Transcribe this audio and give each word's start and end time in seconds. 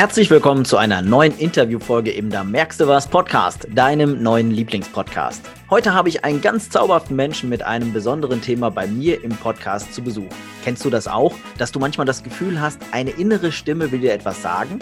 Herzlich 0.00 0.30
willkommen 0.30 0.64
zu 0.64 0.78
einer 0.78 1.02
neuen 1.02 1.36
Interviewfolge 1.36 2.10
im 2.10 2.30
Da 2.30 2.42
merkst 2.42 2.80
du 2.80 2.88
was 2.88 3.06
Podcast, 3.06 3.66
deinem 3.70 4.22
neuen 4.22 4.50
Lieblingspodcast. 4.50 5.44
Heute 5.68 5.92
habe 5.92 6.08
ich 6.08 6.24
einen 6.24 6.40
ganz 6.40 6.70
zauberhaften 6.70 7.14
Menschen 7.16 7.50
mit 7.50 7.62
einem 7.62 7.92
besonderen 7.92 8.40
Thema 8.40 8.70
bei 8.70 8.86
mir 8.86 9.22
im 9.22 9.32
Podcast 9.32 9.92
zu 9.92 10.00
Besuch. 10.00 10.30
Kennst 10.64 10.86
du 10.86 10.88
das 10.88 11.06
auch, 11.06 11.34
dass 11.58 11.70
du 11.70 11.80
manchmal 11.80 12.06
das 12.06 12.22
Gefühl 12.22 12.62
hast, 12.62 12.80
eine 12.92 13.10
innere 13.10 13.52
Stimme 13.52 13.92
will 13.92 14.00
dir 14.00 14.14
etwas 14.14 14.40
sagen 14.40 14.78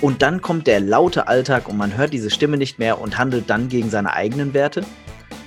und 0.00 0.22
dann 0.22 0.40
kommt 0.40 0.66
der 0.66 0.80
laute 0.80 1.28
Alltag 1.28 1.68
und 1.68 1.76
man 1.76 1.94
hört 1.98 2.14
diese 2.14 2.30
Stimme 2.30 2.56
nicht 2.56 2.78
mehr 2.78 2.98
und 3.02 3.18
handelt 3.18 3.50
dann 3.50 3.68
gegen 3.68 3.90
seine 3.90 4.14
eigenen 4.14 4.54
Werte? 4.54 4.80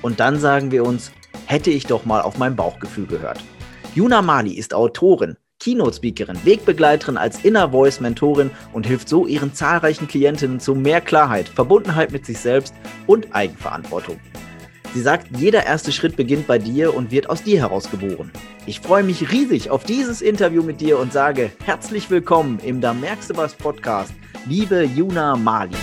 Und 0.04 0.20
dann 0.20 0.40
sagen 0.40 0.70
wir 0.70 0.84
uns, 0.84 1.12
hätte 1.48 1.72
ich 1.72 1.88
doch 1.88 2.06
mal 2.06 2.22
auf 2.22 2.38
mein 2.38 2.56
Bauchgefühl 2.56 3.08
gehört. 3.08 3.40
Juna 3.96 4.22
Mali 4.22 4.54
ist 4.54 4.76
Autorin, 4.76 5.38
Keynote-Speakerin, 5.68 6.40
Wegbegleiterin 6.46 7.18
als 7.18 7.44
Inner 7.44 7.72
Voice 7.72 8.00
Mentorin 8.00 8.52
und 8.72 8.88
hilft 8.88 9.10
so 9.10 9.28
ihren 9.28 9.54
zahlreichen 9.54 10.08
Klientinnen 10.08 10.62
zu 10.62 10.76
mehr 10.76 11.02
Klarheit, 11.02 11.50
Verbundenheit 11.50 12.14
mit 12.14 12.26
sich 12.26 12.40
selbst 12.40 12.74
und 13.06 13.36
Eigenverantwortung. 13.36 14.18
Sie 14.94 15.02
sagt, 15.02 15.28
jeder 15.38 15.66
erste 15.66 15.92
Schritt 15.92 16.16
beginnt 16.16 16.48
bei 16.48 16.58
dir 16.58 16.96
und 16.96 17.12
wird 17.12 17.30
aus 17.30 17.44
dir 17.44 17.60
heraus 17.60 17.92
geboren. 17.92 18.32
Ich 18.66 18.80
freue 18.80 19.04
mich 19.04 19.30
riesig 19.30 19.70
auf 19.70 19.84
dieses 19.84 20.22
Interview 20.22 20.64
mit 20.64 20.80
dir 20.80 21.00
und 21.00 21.12
sage 21.12 21.52
herzlich 21.66 22.10
willkommen 22.10 22.60
im 22.64 22.80
Da 22.80 22.94
merkst 22.94 23.32
du 23.32 23.36
was 23.36 23.54
Podcast, 23.54 24.14
liebe 24.48 24.84
Juna 24.84 25.36
Mali. 25.36 25.76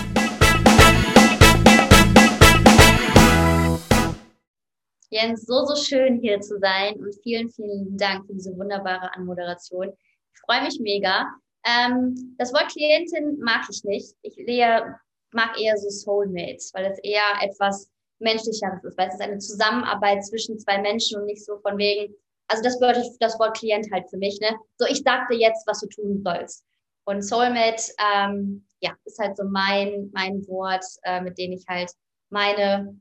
Jens, 5.15 5.45
so, 5.45 5.63
so 5.63 5.77
schön 5.77 6.19
hier 6.19 6.41
zu 6.41 6.59
sein 6.59 6.95
und 6.95 7.15
vielen, 7.23 7.49
vielen 7.49 7.97
Dank 7.97 8.27
für 8.27 8.33
diese 8.33 8.53
wunderbare 8.57 9.15
Anmoderation. 9.15 9.93
Ich 10.33 10.41
freue 10.41 10.61
mich 10.63 10.77
mega. 10.81 11.25
Ähm, 11.65 12.35
das 12.37 12.51
Wort 12.51 12.67
Klientin 12.69 13.39
mag 13.39 13.61
ich 13.71 13.81
nicht. 13.85 14.13
Ich 14.23 14.37
eher, 14.37 14.99
mag 15.31 15.57
eher 15.57 15.77
so 15.77 15.87
Soulmates, 15.87 16.73
weil 16.73 16.91
es 16.91 16.99
eher 16.99 17.23
etwas 17.41 17.89
Menschlicheres 18.19 18.83
ist, 18.83 18.97
weil 18.97 19.07
es 19.07 19.13
ist 19.13 19.21
eine 19.21 19.37
Zusammenarbeit 19.37 20.25
zwischen 20.25 20.59
zwei 20.59 20.81
Menschen 20.81 21.21
und 21.21 21.27
nicht 21.27 21.45
so 21.45 21.59
von 21.59 21.77
wegen, 21.77 22.13
also 22.49 22.61
das 22.61 22.77
bedeutet 22.77 23.05
das 23.21 23.39
Wort 23.39 23.55
Klient 23.55 23.89
halt 23.93 24.09
für 24.09 24.17
mich, 24.17 24.37
ne? 24.41 24.49
So, 24.77 24.85
ich 24.85 25.01
sag 25.01 25.29
dir 25.29 25.37
jetzt, 25.37 25.65
was 25.65 25.79
du 25.79 25.87
tun 25.87 26.21
sollst. 26.25 26.65
Und 27.05 27.21
Soulmate, 27.21 27.83
ähm, 28.13 28.65
ja, 28.81 28.91
ist 29.05 29.17
halt 29.19 29.37
so 29.37 29.45
mein, 29.45 30.11
mein 30.13 30.45
Wort, 30.49 30.83
äh, 31.03 31.21
mit 31.21 31.37
dem 31.37 31.53
ich 31.53 31.63
halt 31.69 31.89
meine 32.29 32.99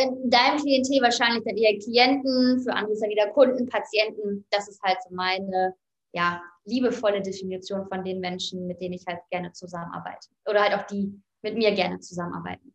in 0.00 0.30
deinem 0.30 0.58
Klientel 0.58 1.02
wahrscheinlich 1.02 1.44
dann 1.44 1.56
eher 1.56 1.78
Klienten, 1.78 2.62
für 2.62 2.72
andere 2.72 2.98
dann 2.98 3.10
wieder 3.10 3.30
Kunden, 3.30 3.66
Patienten. 3.66 4.46
Das 4.50 4.68
ist 4.68 4.82
halt 4.82 4.98
so 5.06 5.14
meine, 5.14 5.74
ja, 6.12 6.42
liebevolle 6.64 7.20
Definition 7.20 7.86
von 7.88 8.04
den 8.04 8.20
Menschen, 8.20 8.66
mit 8.66 8.80
denen 8.80 8.94
ich 8.94 9.04
halt 9.06 9.20
gerne 9.30 9.52
zusammenarbeite. 9.52 10.28
Oder 10.46 10.62
halt 10.62 10.74
auch 10.74 10.86
die 10.86 11.20
mit 11.42 11.56
mir 11.56 11.72
gerne 11.72 12.00
zusammenarbeiten. 12.00 12.74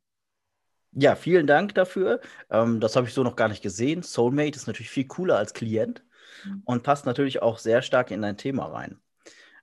Ja, 0.92 1.16
vielen 1.16 1.48
Dank 1.48 1.76
dafür. 1.76 2.20
Ähm, 2.50 2.80
das 2.80 2.96
habe 2.96 3.08
ich 3.08 3.14
so 3.14 3.24
noch 3.24 3.36
gar 3.36 3.48
nicht 3.48 3.62
gesehen. 3.62 4.02
Soulmate 4.02 4.56
ist 4.56 4.68
natürlich 4.68 4.90
viel 4.90 5.06
cooler 5.06 5.38
als 5.38 5.54
Klient 5.54 6.04
mhm. 6.46 6.62
und 6.66 6.84
passt 6.84 7.06
natürlich 7.06 7.42
auch 7.42 7.58
sehr 7.60 7.82
stark 7.82 8.12
in 8.12 8.22
dein 8.22 8.38
Thema 8.38 8.66
rein. 8.66 9.00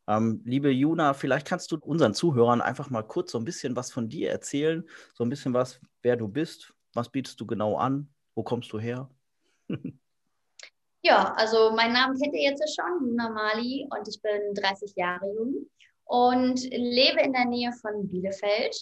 Ähm, 0.08 0.41
liebe 0.44 0.70
Juna, 0.70 1.14
vielleicht 1.14 1.47
kannst 1.48 1.72
du 1.72 1.78
unseren 1.78 2.14
Zuhörern 2.14 2.61
einfach 2.61 2.91
mal 2.91 3.02
kurz 3.02 3.33
so 3.33 3.39
ein 3.39 3.44
bisschen 3.44 3.74
was 3.74 3.91
von 3.91 4.08
dir 4.08 4.30
erzählen, 4.30 4.89
so 5.14 5.24
ein 5.24 5.30
bisschen 5.30 5.52
was, 5.52 5.80
wer 6.02 6.17
du 6.17 6.28
bist, 6.28 6.76
was 6.97 7.11
bietest 7.11 7.41
du 7.41 7.47
genau 7.47 7.77
an? 7.77 8.08
Wo 8.34 8.42
kommst 8.42 8.72
du 8.72 8.78
her? 8.78 9.08
ja, 11.02 11.33
also 11.34 11.70
mein 11.70 11.92
Name 11.92 12.19
kennt 12.19 12.34
ihr 12.34 12.50
jetzt 12.50 12.62
schon, 12.75 13.08
Luna 13.08 13.30
Mali, 13.30 13.86
und 13.91 14.08
ich 14.08 14.20
bin 14.20 14.55
30 14.55 14.94
Jahre 14.97 15.27
jung 15.33 15.70
und 16.05 16.62
lebe 16.70 17.20
in 17.20 17.33
der 17.33 17.44
Nähe 17.44 17.72
von 17.72 18.08
Bielefeld. 18.08 18.77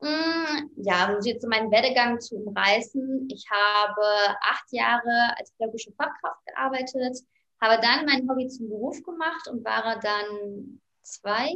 Mm, 0.00 0.70
ja, 0.76 1.12
um 1.12 1.20
jetzt 1.22 1.46
meinen 1.46 1.70
Werdegang 1.70 2.20
zu 2.20 2.36
umreißen. 2.36 3.28
Ich 3.32 3.44
habe 3.50 4.36
acht 4.42 4.70
Jahre 4.70 5.34
als 5.36 5.50
pädagogische 5.52 5.92
Fachkraft 5.92 6.44
gearbeitet, 6.46 7.18
habe 7.60 7.82
dann 7.82 8.06
mein 8.06 8.28
Hobby 8.28 8.46
zum 8.48 8.68
Beruf 8.68 9.02
gemacht 9.02 9.48
und 9.48 9.64
war 9.64 9.98
dann 9.98 10.80
zwei 11.02 11.52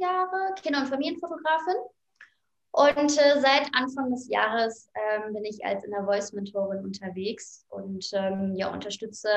Jahre 0.00 0.54
Kinder- 0.60 0.80
und 0.80 0.88
Familienfotografin 0.88 1.76
und 2.74 3.18
äh, 3.18 3.40
seit 3.40 3.68
Anfang 3.72 4.10
des 4.10 4.28
Jahres 4.28 4.90
ähm, 4.94 5.32
bin 5.32 5.44
ich 5.44 5.64
als 5.64 5.84
Inner 5.84 6.04
Voice 6.04 6.32
Mentorin 6.32 6.84
unterwegs 6.84 7.64
und 7.68 8.04
ähm, 8.14 8.52
ja, 8.56 8.72
unterstütze 8.72 9.28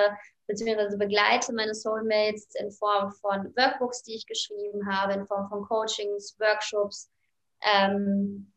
bzw. 0.47 0.97
begleite 0.97 1.53
meine 1.53 1.75
Soulmates 1.75 2.55
in 2.55 2.71
Form 2.71 3.11
von 3.11 3.53
Workbooks, 3.55 4.01
die 4.01 4.15
ich 4.15 4.25
geschrieben 4.25 4.91
habe, 4.91 5.13
in 5.13 5.27
Form 5.27 5.47
von 5.49 5.61
Coachings, 5.61 6.35
Workshops, 6.39 7.11
ähm, 7.61 8.51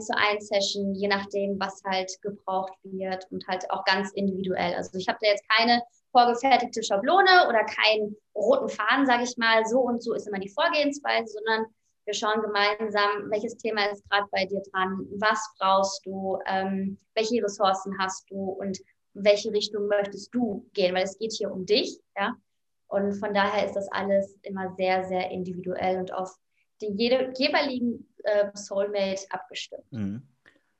zu 0.00 0.16
eins 0.16 0.48
Session, 0.48 0.94
je 0.96 1.06
nachdem, 1.06 1.60
was 1.60 1.80
halt 1.84 2.10
gebraucht 2.20 2.72
wird 2.82 3.30
und 3.30 3.46
halt 3.46 3.70
auch 3.70 3.84
ganz 3.84 4.10
individuell. 4.14 4.74
Also 4.74 4.98
ich 4.98 5.06
habe 5.06 5.18
da 5.20 5.28
jetzt 5.28 5.44
keine 5.48 5.80
vorgefertigte 6.10 6.82
Schablone 6.82 7.48
oder 7.48 7.64
keinen 7.64 8.16
roten 8.34 8.68
Faden, 8.68 9.06
sage 9.06 9.22
ich 9.22 9.36
mal, 9.36 9.64
so 9.64 9.80
und 9.80 10.02
so 10.02 10.14
ist 10.14 10.26
immer 10.26 10.40
die 10.40 10.48
Vorgehensweise, 10.48 11.34
sondern 11.34 11.66
wir 12.04 12.14
schauen 12.14 12.42
gemeinsam, 12.42 13.30
welches 13.30 13.56
Thema 13.56 13.86
ist 13.86 14.08
gerade 14.10 14.26
bei 14.30 14.44
dir 14.44 14.62
dran, 14.70 15.06
was 15.18 15.40
brauchst 15.58 16.04
du, 16.04 16.38
ähm, 16.46 16.98
welche 17.14 17.42
Ressourcen 17.42 17.96
hast 17.98 18.30
du 18.30 18.36
und 18.36 18.78
welche 19.14 19.52
Richtung 19.52 19.86
möchtest 19.86 20.34
du 20.34 20.68
gehen, 20.74 20.94
weil 20.94 21.04
es 21.04 21.18
geht 21.18 21.32
hier 21.32 21.50
um 21.50 21.66
dich, 21.66 21.98
ja. 22.16 22.34
Und 22.88 23.14
von 23.14 23.32
daher 23.32 23.66
ist 23.66 23.74
das 23.74 23.90
alles 23.90 24.36
immer 24.42 24.74
sehr, 24.76 25.04
sehr 25.04 25.30
individuell 25.30 25.98
und 25.98 26.12
auf 26.12 26.36
den 26.82 26.96
jeweiligen 26.98 28.06
äh, 28.24 28.50
Soulmate 28.54 29.24
abgestimmt. 29.30 29.90
Mhm. 29.90 30.22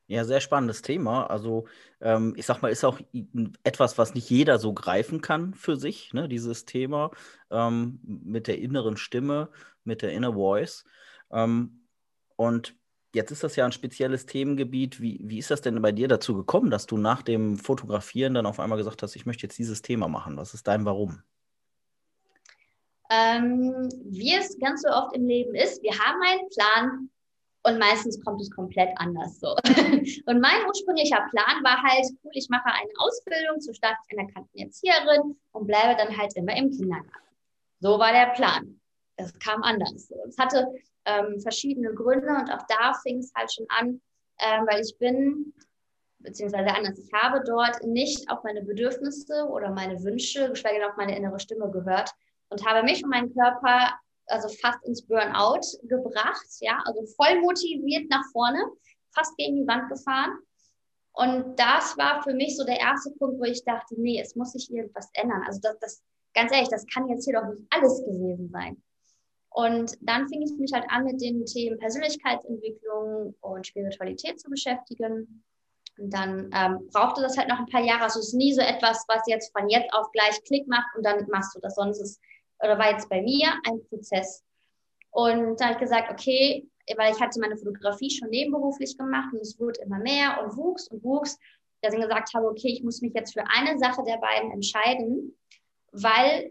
Ja, 0.07 0.25
sehr 0.25 0.41
spannendes 0.41 0.83
Thema. 0.83 1.27
Also, 1.31 1.67
ähm, 2.03 2.35
ich 2.37 2.45
sag 2.45 2.61
mal, 2.61 2.69
ist 2.69 2.85
auch 2.85 3.01
etwas, 3.63 3.97
was 3.97 4.15
nicht 4.15 4.29
jeder 4.29 4.59
so 4.59 4.75
greifen 4.75 5.23
kann 5.23 5.55
für 5.55 5.77
sich, 5.77 6.13
ne? 6.13 6.29
dieses 6.29 6.67
Thema 6.67 7.11
ähm, 7.51 8.01
mit 8.05 8.47
der 8.47 8.59
inneren 8.59 8.99
Stimme, 8.99 9.49
mit 9.83 10.03
der 10.03 10.13
Inner 10.13 10.35
Voice. 10.35 10.85
Ähm, 11.35 11.87
und 12.37 12.75
jetzt 13.15 13.31
ist 13.31 13.45
das 13.45 13.57
ja 13.57 13.65
ein 13.65 13.73
spezielles 13.73 14.27
Themengebiet. 14.27 15.01
Wie, 15.01 15.21
wie 15.23 15.39
ist 15.39 15.51
das 15.51 15.61
denn 15.61 15.83
bei 15.83 15.93
dir 15.93 16.09
dazu 16.09 16.35
gekommen, 16.35 16.71
dass 16.71 16.87
du 16.87 16.97
nach 16.97 17.23
dem 17.23 17.59
Fotografieren 17.59 18.35
dann 18.35 18.47
auf 18.47 18.61
einmal 18.61 18.79
gesagt 18.79 19.03
hast, 19.03 19.17
ich 19.17 19.27
möchte 19.27 19.43
jetzt 19.43 19.59
dieses 19.59 19.83
Thema 19.83 20.09
machen? 20.09 20.37
Was 20.37 20.55
ist 20.55 20.67
dein 20.67 20.85
Warum? 20.85 21.23
Ähm, 23.11 23.89
wie 24.07 24.35
es 24.35 24.59
ganz 24.59 24.83
so 24.83 24.89
oft 24.89 25.15
im 25.15 25.27
Leben 25.27 25.55
ist, 25.55 25.83
wir 25.83 25.93
haben 25.93 26.21
einen 26.23 26.49
Plan 26.49 27.11
und 27.65 27.79
meistens 27.79 28.23
kommt 28.25 28.41
es 28.41 28.51
komplett 28.51 28.91
anders 28.97 29.39
so. 29.41 29.49
und 30.27 30.41
mein 30.41 30.67
ursprünglicher 30.67 31.27
Plan 31.31 31.63
war 31.63 31.83
halt, 31.83 32.07
cool, 32.23 32.33
ich 32.35 32.49
mache 32.49 32.67
eine 32.67 32.91
Ausbildung 32.99 33.61
zur 33.61 33.75
staatlich 33.75 34.19
anerkannten 34.19 34.59
Erzieherin 34.59 35.37
und 35.53 35.67
bleibe 35.67 35.97
dann 35.97 36.17
halt 36.17 36.35
immer 36.37 36.57
im 36.57 36.71
Kindergarten. 36.71 37.11
So 37.81 37.99
war 37.99 38.13
der 38.13 38.33
Plan. 38.33 38.81
Es 39.17 39.39
kam 39.39 39.63
anders. 39.63 40.11
Es 40.29 40.39
hatte 40.39 40.67
ähm, 41.05 41.41
verschiedene 41.41 41.95
Gründe 41.95 42.29
und 42.29 42.51
auch 42.51 42.67
da 42.69 42.95
fing 43.03 43.19
es 43.19 43.33
halt 43.35 43.53
schon 43.53 43.67
an, 43.69 44.01
ähm, 44.41 44.67
weil 44.67 44.81
ich 44.81 44.97
bin, 44.99 45.55
beziehungsweise 46.19 46.75
anders, 46.75 46.99
ich 46.99 47.13
habe 47.13 47.43
dort 47.47 47.83
nicht 47.85 48.29
auf 48.31 48.43
meine 48.43 48.63
Bedürfnisse 48.63 49.47
oder 49.49 49.71
meine 49.71 50.03
Wünsche, 50.03 50.51
geschweige 50.51 50.81
denn 50.81 50.91
auf 50.91 50.97
meine 50.97 51.17
innere 51.17 51.39
Stimme 51.39 51.71
gehört 51.71 52.11
und 52.49 52.67
habe 52.67 52.83
mich 52.83 53.05
und 53.05 53.11
meinen 53.11 53.33
Körper 53.35 53.93
also 54.27 54.49
fast 54.61 54.83
ins 54.85 55.07
Burnout 55.07 55.61
gebracht, 55.83 56.47
ja, 56.61 56.83
also 56.87 57.05
voll 57.17 57.41
motiviert 57.41 58.09
nach 58.09 58.25
vorne, 58.33 58.59
fast 59.15 59.37
gegen 59.37 59.57
die 59.57 59.67
Wand 59.67 59.91
gefahren. 59.91 60.39
Und 61.13 61.57
das 61.57 61.97
war 61.97 62.23
für 62.23 62.35
mich 62.35 62.57
so 62.57 62.65
der 62.65 62.81
erste 62.81 63.11
Punkt, 63.13 63.39
wo 63.39 63.45
ich 63.45 63.65
dachte, 63.65 63.95
nee, 64.01 64.21
es 64.21 64.35
muss 64.35 64.53
sich 64.53 64.73
irgendwas 64.73 65.09
ändern. 65.13 65.43
Also 65.47 65.61
das, 65.63 65.79
das, 65.79 66.03
ganz 66.35 66.53
ehrlich, 66.53 66.71
das 66.71 66.87
kann 66.87 67.09
jetzt 67.09 67.25
hier 67.25 67.41
doch 67.41 67.47
nicht 67.49 67.63
alles 67.71 68.03
gewesen 68.05 68.49
sein. 68.51 68.83
Und 69.55 69.97
dann 70.01 70.29
fing 70.29 70.43
ich 70.43 70.53
mich 70.59 70.73
halt 70.73 70.85
an, 70.89 71.05
mit 71.05 71.21
den 71.21 71.47
Themen 71.47 71.79
Persönlichkeitsentwicklung 71.79 73.37
und 73.41 73.65
Spiritualität 73.65 74.41
zu 74.41 74.51
beschäftigen. 74.51 75.45
Und 75.97 76.13
dann 76.13 76.51
ähm, 76.53 76.89
brauchte 76.93 77.23
das 77.23 77.39
halt 77.39 77.49
noch 77.49 77.61
ein 77.61 77.67
paar 77.67 77.85
Jahre. 77.85 78.03
Also 78.03 78.19
es 78.19 78.29
ist 78.29 78.35
nie 78.35 78.53
so 78.53 78.61
etwas, 78.61 79.05
was 79.07 79.23
jetzt 79.29 79.57
von 79.57 79.69
jetzt 79.69 79.95
auf 79.95 80.11
gleich 80.11 80.43
Klick 80.43 80.67
macht 80.67 80.97
und 80.97 81.07
dann 81.07 81.25
machst 81.31 81.55
du 81.55 81.61
das. 81.61 81.77
Sonst 81.77 82.01
ist, 82.01 82.21
oder 82.59 82.77
war 82.81 82.91
jetzt 82.91 83.09
bei 83.09 83.23
mir 83.23 83.47
ein 83.65 83.81
Prozess. 83.89 84.43
Und 85.13 85.61
da 85.61 85.67
habe 85.67 85.75
ich 85.75 85.81
gesagt, 85.81 86.11
okay, 86.11 86.69
weil 86.97 87.13
ich 87.13 87.21
hatte 87.21 87.39
meine 87.39 87.57
Fotografie 87.57 88.11
schon 88.11 88.31
nebenberuflich 88.31 88.99
gemacht 88.99 89.33
und 89.33 89.41
es 89.41 89.57
wurde 89.61 89.83
immer 89.83 90.01
mehr 90.01 90.43
und 90.43 90.57
wuchs 90.57 90.89
und 90.89 91.05
wuchs, 91.05 91.39
dass 91.81 91.95
ich 91.95 92.01
gesagt 92.01 92.35
habe, 92.35 92.49
okay, 92.49 92.73
ich 92.73 92.83
muss 92.83 93.03
mich 93.03 93.15
jetzt 93.15 93.35
für 93.35 93.45
eine 93.47 93.79
Sache 93.79 94.03
der 94.05 94.17
beiden 94.17 94.51
entscheiden, 94.51 95.39
weil 95.93 96.51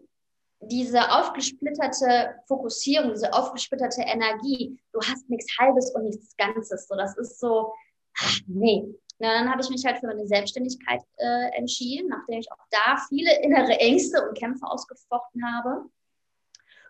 diese 0.68 1.12
aufgesplitterte 1.12 2.36
Fokussierung, 2.48 3.12
diese 3.12 3.34
aufgesplitterte 3.34 4.02
Energie, 4.02 4.78
du 4.92 5.00
hast 5.00 5.30
nichts 5.30 5.58
Halbes 5.60 5.92
und 5.96 6.06
nichts 6.06 6.36
Ganzes. 6.38 6.88
So, 6.88 6.96
das 6.96 7.18
ist 7.18 7.40
so, 7.40 7.74
ach, 8.18 8.40
nee. 8.48 8.86
Na, 9.20 9.40
dann 9.40 9.50
habe 9.50 9.62
ich 9.62 9.70
mich 9.70 9.86
halt 9.86 10.00
für 10.00 10.08
meine 10.08 10.28
Selbstständigkeit 10.28 11.02
äh, 11.18 11.56
entschieden, 11.56 12.10
nachdem 12.10 12.40
ich 12.40 12.52
auch 12.52 12.66
da 12.72 12.98
viele 13.08 13.42
innere 13.42 13.80
Ängste 13.80 14.28
und 14.28 14.38
Kämpfe 14.38 14.66
ausgefochten 14.66 15.42
habe. 15.46 15.86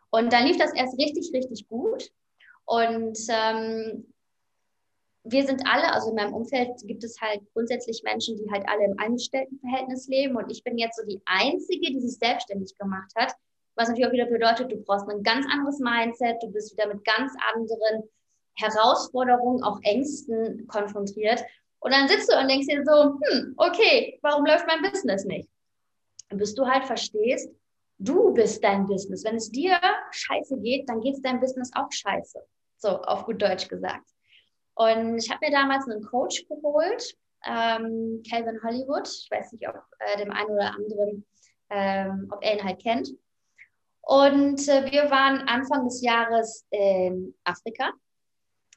Und 0.10 0.32
dann 0.32 0.48
lief 0.48 0.58
das 0.58 0.74
erst 0.74 0.98
richtig, 0.98 1.32
richtig 1.34 1.68
gut. 1.68 2.12
Und 2.66 3.18
ähm, 3.30 4.14
wir 5.24 5.46
sind 5.46 5.64
alle, 5.66 5.92
also 5.94 6.10
in 6.10 6.16
meinem 6.16 6.34
Umfeld 6.34 6.72
gibt 6.84 7.04
es 7.04 7.20
halt 7.22 7.42
grundsätzlich 7.54 8.04
Menschen, 8.04 8.38
die 8.38 8.50
halt 8.52 8.68
alle 8.68 8.86
im 8.86 9.00
Angestelltenverhältnis 9.00 10.08
leben. 10.08 10.36
Und 10.36 10.52
ich 10.52 10.64
bin 10.64 10.78
jetzt 10.78 10.98
so 10.98 11.06
die 11.06 11.22
Einzige, 11.26 11.92
die 11.92 12.00
sich 12.00 12.18
selbstständig 12.18 12.78
gemacht 12.78 13.12
hat. 13.16 13.34
Was 13.76 13.90
natürlich 13.90 14.08
auch 14.08 14.14
wieder 14.14 14.26
bedeutet, 14.26 14.72
du 14.72 14.78
brauchst 14.78 15.10
ein 15.10 15.24
ganz 15.24 15.46
anderes 15.52 15.80
Mindset, 15.80 16.42
du 16.42 16.52
bist 16.52 16.74
wieder 16.74 16.88
mit 16.88 17.04
ganz 17.04 17.34
anderen 17.54 18.04
Herausforderungen, 18.56 19.64
auch 19.64 19.80
Ängsten 19.84 20.68
konfrontiert. 20.68 21.44
Und 21.80 21.92
dann 21.92 22.08
sitzt 22.08 22.32
du 22.32 22.40
und 22.40 22.48
denkst 22.48 22.68
dir 22.68 22.84
so, 22.86 23.20
hm, 23.20 23.54
okay, 23.58 24.20
warum 24.22 24.46
läuft 24.46 24.68
mein 24.68 24.90
Business 24.90 25.26
nicht? 25.26 25.50
Bis 26.30 26.54
du 26.56 26.66
halt 26.66 26.86
verstehst, 26.86 27.50
du 27.98 28.34
bist 28.34 28.64
dein 28.64 28.86
Business. 28.86 29.24
Wenn 29.24 29.36
es 29.36 29.52
dir 29.52 29.78
scheiße 30.12 30.60
geht, 30.60 30.88
dann 30.88 31.02
geht 31.02 31.16
es 31.16 31.22
deinem 31.22 31.40
Business 31.40 31.72
auch 31.76 31.92
scheiße. 31.92 32.40
So, 32.78 32.90
auf 33.02 33.26
gut 33.26 33.42
Deutsch 33.42 33.68
gesagt. 33.68 34.08
Und 34.76 35.18
ich 35.18 35.30
habe 35.30 35.46
mir 35.46 35.52
damals 35.52 35.88
einen 35.88 36.04
Coach 36.04 36.46
geholt, 36.48 37.16
ähm, 37.46 38.24
Calvin 38.30 38.62
Hollywood. 38.64 39.08
Ich 39.08 39.30
weiß 39.30 39.52
nicht, 39.54 39.68
ob 39.68 39.76
äh, 40.00 40.18
dem 40.18 40.32
einen 40.32 40.50
oder 40.50 40.74
anderen, 40.74 41.26
ähm, 41.70 42.30
ob 42.32 42.44
er 42.44 42.54
ihn 42.58 42.64
halt 42.64 42.82
kennt. 42.82 43.10
Und 44.06 44.68
äh, 44.68 44.92
wir 44.92 45.10
waren 45.10 45.48
Anfang 45.48 45.86
des 45.86 46.02
Jahres 46.02 46.66
in 46.72 47.34
Afrika, 47.46 47.92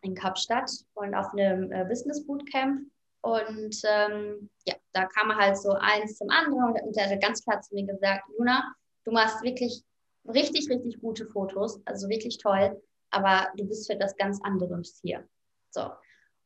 in 0.02 0.14
Kapstadt 0.14 0.70
und 0.94 1.14
auf 1.14 1.32
einem 1.32 1.72
äh, 1.72 1.84
Business 1.84 2.24
Bootcamp. 2.24 2.82
Und 3.22 3.76
ähm, 3.84 4.48
ja, 4.66 4.74
da 4.92 5.06
kam 5.06 5.34
halt 5.34 5.58
so 5.58 5.72
eins 5.72 6.16
zum 6.16 6.30
anderen 6.30 6.80
und 6.80 6.96
er 6.96 7.10
hat 7.10 7.20
ganz 7.20 7.42
klar 7.42 7.60
zu 7.60 7.74
mir 7.74 7.84
gesagt, 7.84 8.22
Luna, 8.38 8.72
du 9.04 9.10
machst 9.10 9.42
wirklich 9.42 9.82
richtig, 10.28 10.70
richtig 10.70 11.00
gute 11.00 11.26
Fotos, 11.26 11.80
also 11.86 12.08
wirklich 12.08 12.38
toll, 12.38 12.80
aber 13.10 13.48
du 13.56 13.64
bist 13.64 13.90
für 13.90 13.96
das 13.96 14.16
ganz 14.16 14.40
andere 14.44 14.80
hier. 15.02 15.26
So. 15.70 15.90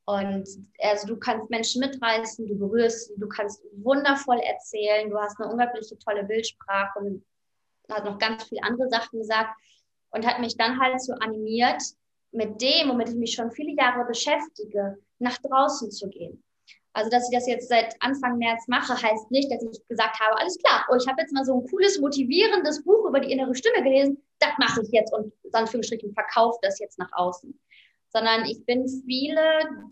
Und 0.06 0.48
also 0.78 1.06
du 1.06 1.18
kannst 1.18 1.50
Menschen 1.50 1.80
mitreißen, 1.80 2.46
du 2.46 2.58
berührst 2.58 3.12
du 3.18 3.28
kannst 3.28 3.62
wundervoll 3.72 4.38
erzählen, 4.38 5.10
du 5.10 5.18
hast 5.18 5.38
eine 5.38 5.50
unglaubliche 5.50 5.98
tolle 5.98 6.24
Bildsprache 6.24 6.98
und 6.98 7.24
hat 7.90 8.04
noch 8.04 8.18
ganz 8.18 8.44
viele 8.44 8.62
andere 8.62 8.88
Sachen 8.88 9.18
gesagt 9.18 9.50
und 10.10 10.26
hat 10.26 10.40
mich 10.40 10.56
dann 10.56 10.80
halt 10.80 11.00
so 11.00 11.12
animiert, 11.14 11.82
mit 12.32 12.60
dem, 12.60 12.88
womit 12.88 13.08
ich 13.08 13.16
mich 13.16 13.34
schon 13.34 13.50
viele 13.50 13.74
Jahre 13.74 14.04
beschäftige, 14.06 14.98
nach 15.18 15.38
draußen 15.38 15.90
zu 15.90 16.08
gehen. 16.08 16.42
Also, 16.92 17.08
dass 17.10 17.30
ich 17.30 17.36
das 17.36 17.46
jetzt 17.46 17.68
seit 17.68 17.94
Anfang 18.00 18.38
März 18.38 18.66
mache, 18.66 19.00
heißt 19.00 19.30
nicht, 19.30 19.50
dass 19.50 19.62
ich 19.62 19.86
gesagt 19.86 20.18
habe, 20.18 20.38
alles 20.38 20.58
klar, 20.58 20.84
oh, 20.90 20.96
ich 20.96 21.06
habe 21.06 21.20
jetzt 21.20 21.32
mal 21.32 21.44
so 21.44 21.54
ein 21.54 21.66
cooles, 21.68 22.00
motivierendes 22.00 22.82
Buch 22.82 23.06
über 23.08 23.20
die 23.20 23.30
innere 23.30 23.54
Stimme 23.54 23.84
gelesen, 23.84 24.20
das 24.40 24.50
mache 24.58 24.82
ich 24.82 24.88
jetzt 24.90 25.12
und 25.12 25.32
Anführungsstrichen 25.52 26.12
verkaufe 26.12 26.58
das 26.62 26.80
jetzt 26.80 26.98
nach 26.98 27.10
außen. 27.12 27.58
Sondern 28.12 28.44
ich 28.44 28.64
bin 28.64 28.88
viele 29.06 29.40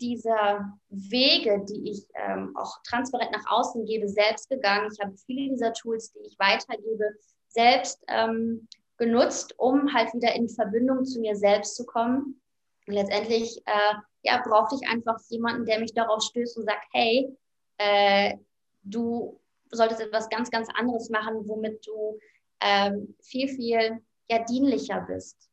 dieser 0.01 0.77
Wege, 0.89 1.63
die 1.69 1.91
ich 1.91 2.05
ähm, 2.15 2.53
auch 2.57 2.81
transparent 2.83 3.31
nach 3.31 3.49
außen 3.49 3.85
gebe, 3.85 4.09
selbst 4.09 4.49
gegangen. 4.49 4.89
Ich 4.91 4.99
habe 4.99 5.15
viele 5.25 5.51
dieser 5.51 5.71
Tools, 5.71 6.11
die 6.11 6.27
ich 6.27 6.37
weitergebe, 6.37 7.13
selbst 7.49 8.03
ähm, 8.07 8.67
genutzt, 8.97 9.53
um 9.57 9.93
halt 9.93 10.13
wieder 10.13 10.33
in 10.35 10.47
Verbindung 10.47 11.05
zu 11.05 11.19
mir 11.19 11.35
selbst 11.35 11.75
zu 11.75 11.85
kommen. 11.85 12.41
Und 12.87 12.93
letztendlich 12.93 13.61
äh, 13.65 13.95
ja, 14.23 14.41
brauchte 14.45 14.75
ich 14.75 14.89
einfach 14.89 15.17
jemanden, 15.29 15.65
der 15.65 15.79
mich 15.79 15.93
darauf 15.93 16.21
stößt 16.23 16.57
und 16.57 16.65
sagt, 16.65 16.85
hey, 16.91 17.35
äh, 17.77 18.35
du 18.83 19.39
solltest 19.71 20.01
etwas 20.01 20.29
ganz, 20.29 20.49
ganz 20.49 20.67
anderes 20.75 21.09
machen, 21.09 21.47
womit 21.47 21.85
du 21.85 22.19
ähm, 22.61 23.15
viel, 23.21 23.47
viel 23.47 24.01
ja, 24.29 24.43
dienlicher 24.43 25.01
bist. 25.01 25.49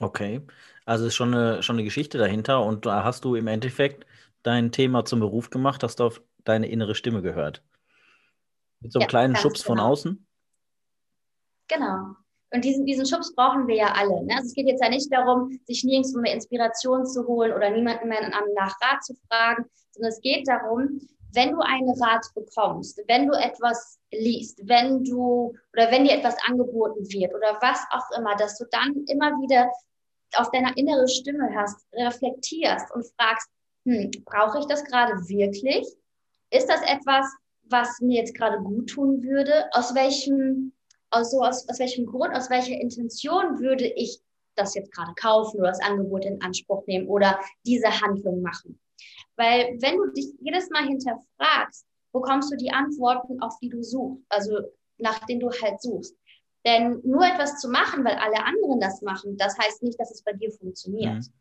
Okay, 0.00 0.42
also 0.84 1.06
ist 1.06 1.14
schon 1.14 1.32
eine, 1.32 1.62
schon 1.62 1.76
eine 1.76 1.84
Geschichte 1.84 2.18
dahinter 2.18 2.64
und 2.64 2.84
da 2.84 3.04
hast 3.04 3.24
du 3.24 3.36
im 3.36 3.46
Endeffekt 3.46 4.06
dein 4.42 4.72
Thema 4.72 5.04
zum 5.04 5.20
Beruf 5.20 5.50
gemacht, 5.50 5.82
hast 5.84 6.00
du 6.00 6.04
auf 6.04 6.20
deine 6.42 6.68
innere 6.68 6.96
Stimme 6.96 7.22
gehört. 7.22 7.62
Mit 8.84 8.92
so 8.92 8.98
einem 8.98 9.04
ja, 9.04 9.08
kleinen 9.08 9.36
Schubs 9.36 9.64
genau. 9.64 9.76
von 9.76 9.80
außen? 9.80 10.26
Genau. 11.68 12.16
Und 12.52 12.64
diesen, 12.64 12.84
diesen 12.84 13.06
Schubs 13.06 13.34
brauchen 13.34 13.66
wir 13.66 13.76
ja 13.76 13.92
alle. 13.94 14.22
Ne? 14.24 14.34
Also 14.36 14.48
es 14.48 14.54
geht 14.54 14.66
jetzt 14.66 14.82
ja 14.82 14.90
nicht 14.90 15.10
darum, 15.10 15.58
sich 15.64 15.84
nirgendwo 15.84 16.20
mehr 16.20 16.34
Inspiration 16.34 17.06
zu 17.06 17.26
holen 17.26 17.52
oder 17.52 17.70
niemanden 17.70 18.08
mehr 18.08 18.28
nach 18.28 18.76
Rat 18.82 19.02
zu 19.02 19.14
fragen, 19.26 19.64
sondern 19.90 20.12
es 20.12 20.20
geht 20.20 20.46
darum, 20.46 21.00
wenn 21.32 21.52
du 21.52 21.60
einen 21.60 21.90
Rat 21.98 22.26
bekommst, 22.34 23.00
wenn 23.08 23.26
du 23.26 23.32
etwas 23.32 23.98
liest, 24.12 24.60
wenn 24.68 25.02
du 25.02 25.54
oder 25.72 25.90
wenn 25.90 26.04
dir 26.04 26.12
etwas 26.12 26.36
angeboten 26.46 27.10
wird 27.10 27.34
oder 27.34 27.58
was 27.62 27.80
auch 27.90 28.18
immer, 28.18 28.36
dass 28.36 28.58
du 28.58 28.66
dann 28.70 29.04
immer 29.08 29.30
wieder 29.40 29.72
auf 30.36 30.50
deiner 30.50 30.76
innere 30.76 31.08
Stimme 31.08 31.48
hörst, 31.54 31.86
reflektierst 31.94 32.94
und 32.94 33.06
fragst, 33.18 33.48
hm, 33.86 34.10
brauche 34.26 34.58
ich 34.60 34.66
das 34.66 34.84
gerade 34.84 35.14
wirklich? 35.26 35.86
Ist 36.50 36.68
das 36.68 36.82
etwas, 36.82 37.26
was 37.68 38.00
mir 38.00 38.20
jetzt 38.20 38.34
gerade 38.34 38.58
gut 38.62 38.90
tun 38.90 39.22
würde, 39.22 39.66
aus 39.72 39.94
welchem, 39.94 40.72
aus, 41.10 41.30
so, 41.30 41.42
aus, 41.42 41.68
aus 41.68 41.78
welchem 41.78 42.06
Grund, 42.06 42.34
aus 42.34 42.50
welcher 42.50 42.78
Intention 42.78 43.60
würde 43.60 43.86
ich 43.86 44.20
das 44.54 44.74
jetzt 44.74 44.92
gerade 44.92 45.12
kaufen 45.14 45.58
oder 45.58 45.68
das 45.68 45.82
Angebot 45.82 46.24
in 46.24 46.40
Anspruch 46.42 46.86
nehmen 46.86 47.08
oder 47.08 47.40
diese 47.66 47.88
Handlung 48.00 48.42
machen. 48.42 48.78
Weil 49.36 49.76
wenn 49.80 49.96
du 49.96 50.12
dich 50.12 50.26
jedes 50.40 50.70
Mal 50.70 50.86
hinterfragst, 50.86 51.86
bekommst 52.12 52.52
du 52.52 52.56
die 52.56 52.70
Antworten, 52.70 53.42
auf 53.42 53.58
die 53.60 53.68
du 53.68 53.82
suchst, 53.82 54.22
also 54.28 54.60
nach 54.98 55.18
denen 55.26 55.40
du 55.40 55.50
halt 55.50 55.80
suchst. 55.82 56.16
Denn 56.64 57.00
nur 57.04 57.24
etwas 57.24 57.60
zu 57.60 57.68
machen, 57.68 58.04
weil 58.04 58.14
alle 58.14 58.42
anderen 58.44 58.80
das 58.80 59.02
machen, 59.02 59.36
das 59.36 59.58
heißt 59.58 59.82
nicht, 59.82 60.00
dass 60.00 60.12
es 60.12 60.22
bei 60.22 60.32
dir 60.32 60.50
funktioniert. 60.52 61.14
Mhm. 61.14 61.32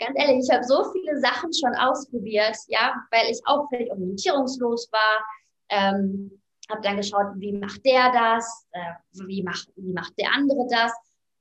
Ganz 0.00 0.16
ehrlich, 0.16 0.44
ich 0.44 0.54
habe 0.54 0.64
so 0.64 0.92
viele 0.92 1.18
Sachen 1.20 1.52
schon 1.52 1.74
ausprobiert, 1.74 2.56
ja, 2.66 2.94
weil 3.10 3.30
ich 3.30 3.40
auch 3.46 3.68
völlig 3.70 3.90
orientierungslos 3.90 4.90
war, 4.92 5.24
ähm, 5.70 6.40
habe 6.70 6.82
dann 6.82 6.96
geschaut, 6.96 7.26
wie 7.36 7.52
macht 7.52 7.84
der 7.84 8.12
das, 8.12 8.66
äh, 8.72 9.26
wie, 9.26 9.42
macht, 9.42 9.68
wie 9.76 9.92
macht 9.92 10.12
der 10.18 10.32
andere 10.34 10.66
das. 10.70 10.92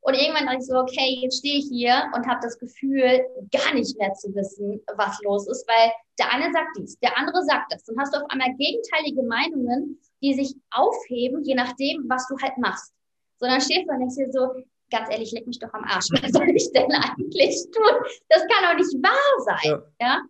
Und 0.02 0.14
irgendwann 0.14 0.46
dachte 0.46 0.60
ich 0.60 0.66
so, 0.66 0.78
okay, 0.78 1.20
jetzt 1.22 1.40
stehe 1.40 1.60
ich 1.60 1.68
hier 1.70 2.10
und 2.16 2.26
habe 2.28 2.40
das 2.42 2.58
Gefühl, 2.58 3.26
gar 3.52 3.74
nicht 3.74 3.98
mehr 3.98 4.14
zu 4.14 4.34
wissen, 4.34 4.82
was 4.96 5.20
los 5.24 5.48
ist, 5.48 5.68
weil 5.68 5.92
der 6.18 6.32
eine 6.34 6.52
sagt 6.54 6.78
dies, 6.78 6.98
der 7.00 7.18
andere 7.18 7.44
sagt 7.44 7.74
das. 7.74 7.84
Dann 7.84 7.98
hast 8.00 8.16
du 8.16 8.20
auf 8.20 8.30
einmal 8.30 8.54
gegenteilige 8.56 9.24
Meinungen, 9.24 10.00
die 10.22 10.34
sich 10.34 10.56
aufheben, 10.72 11.44
je 11.44 11.56
nachdem, 11.56 12.06
was 12.08 12.26
du 12.28 12.38
halt 12.42 12.58
machst. 12.58 12.94
So, 13.40 13.48
dann 13.48 13.60
stehst 13.60 13.88
du 13.88 13.94
und 13.94 14.00
denkst 14.00 14.16
dir 14.16 14.32
so, 14.32 14.54
ganz 14.90 15.10
ehrlich, 15.12 15.32
leg 15.32 15.46
mich 15.46 15.60
doch 15.60 15.74
am 15.74 15.84
Arsch. 15.84 16.08
Was 16.22 16.32
soll 16.32 16.50
ich 16.50 16.72
denn 16.72 16.92
eigentlich 16.92 17.68
tun? 17.72 18.08
Das 18.30 18.42
kann 18.48 18.64
doch 18.64 18.78
nicht 18.78 19.04
wahr 19.04 19.44
sein. 19.46 19.82
Ja. 20.00 20.08
ja? 20.08 20.22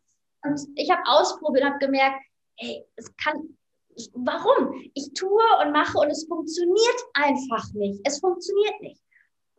Und 0.43 0.59
ich 0.75 0.89
habe 0.89 1.01
ausprobiert 1.05 1.65
und 1.65 1.69
habe 1.71 1.85
gemerkt, 1.85 2.21
hey, 2.57 2.83
es 2.95 3.15
kann, 3.17 3.56
ich, 3.97 4.09
warum? 4.13 4.73
Ich 4.93 5.13
tue 5.13 5.43
und 5.61 5.71
mache 5.71 5.97
und 5.97 6.09
es 6.09 6.25
funktioniert 6.27 6.99
einfach 7.13 7.73
nicht. 7.73 7.99
Es 8.03 8.19
funktioniert 8.19 8.79
nicht. 8.81 9.01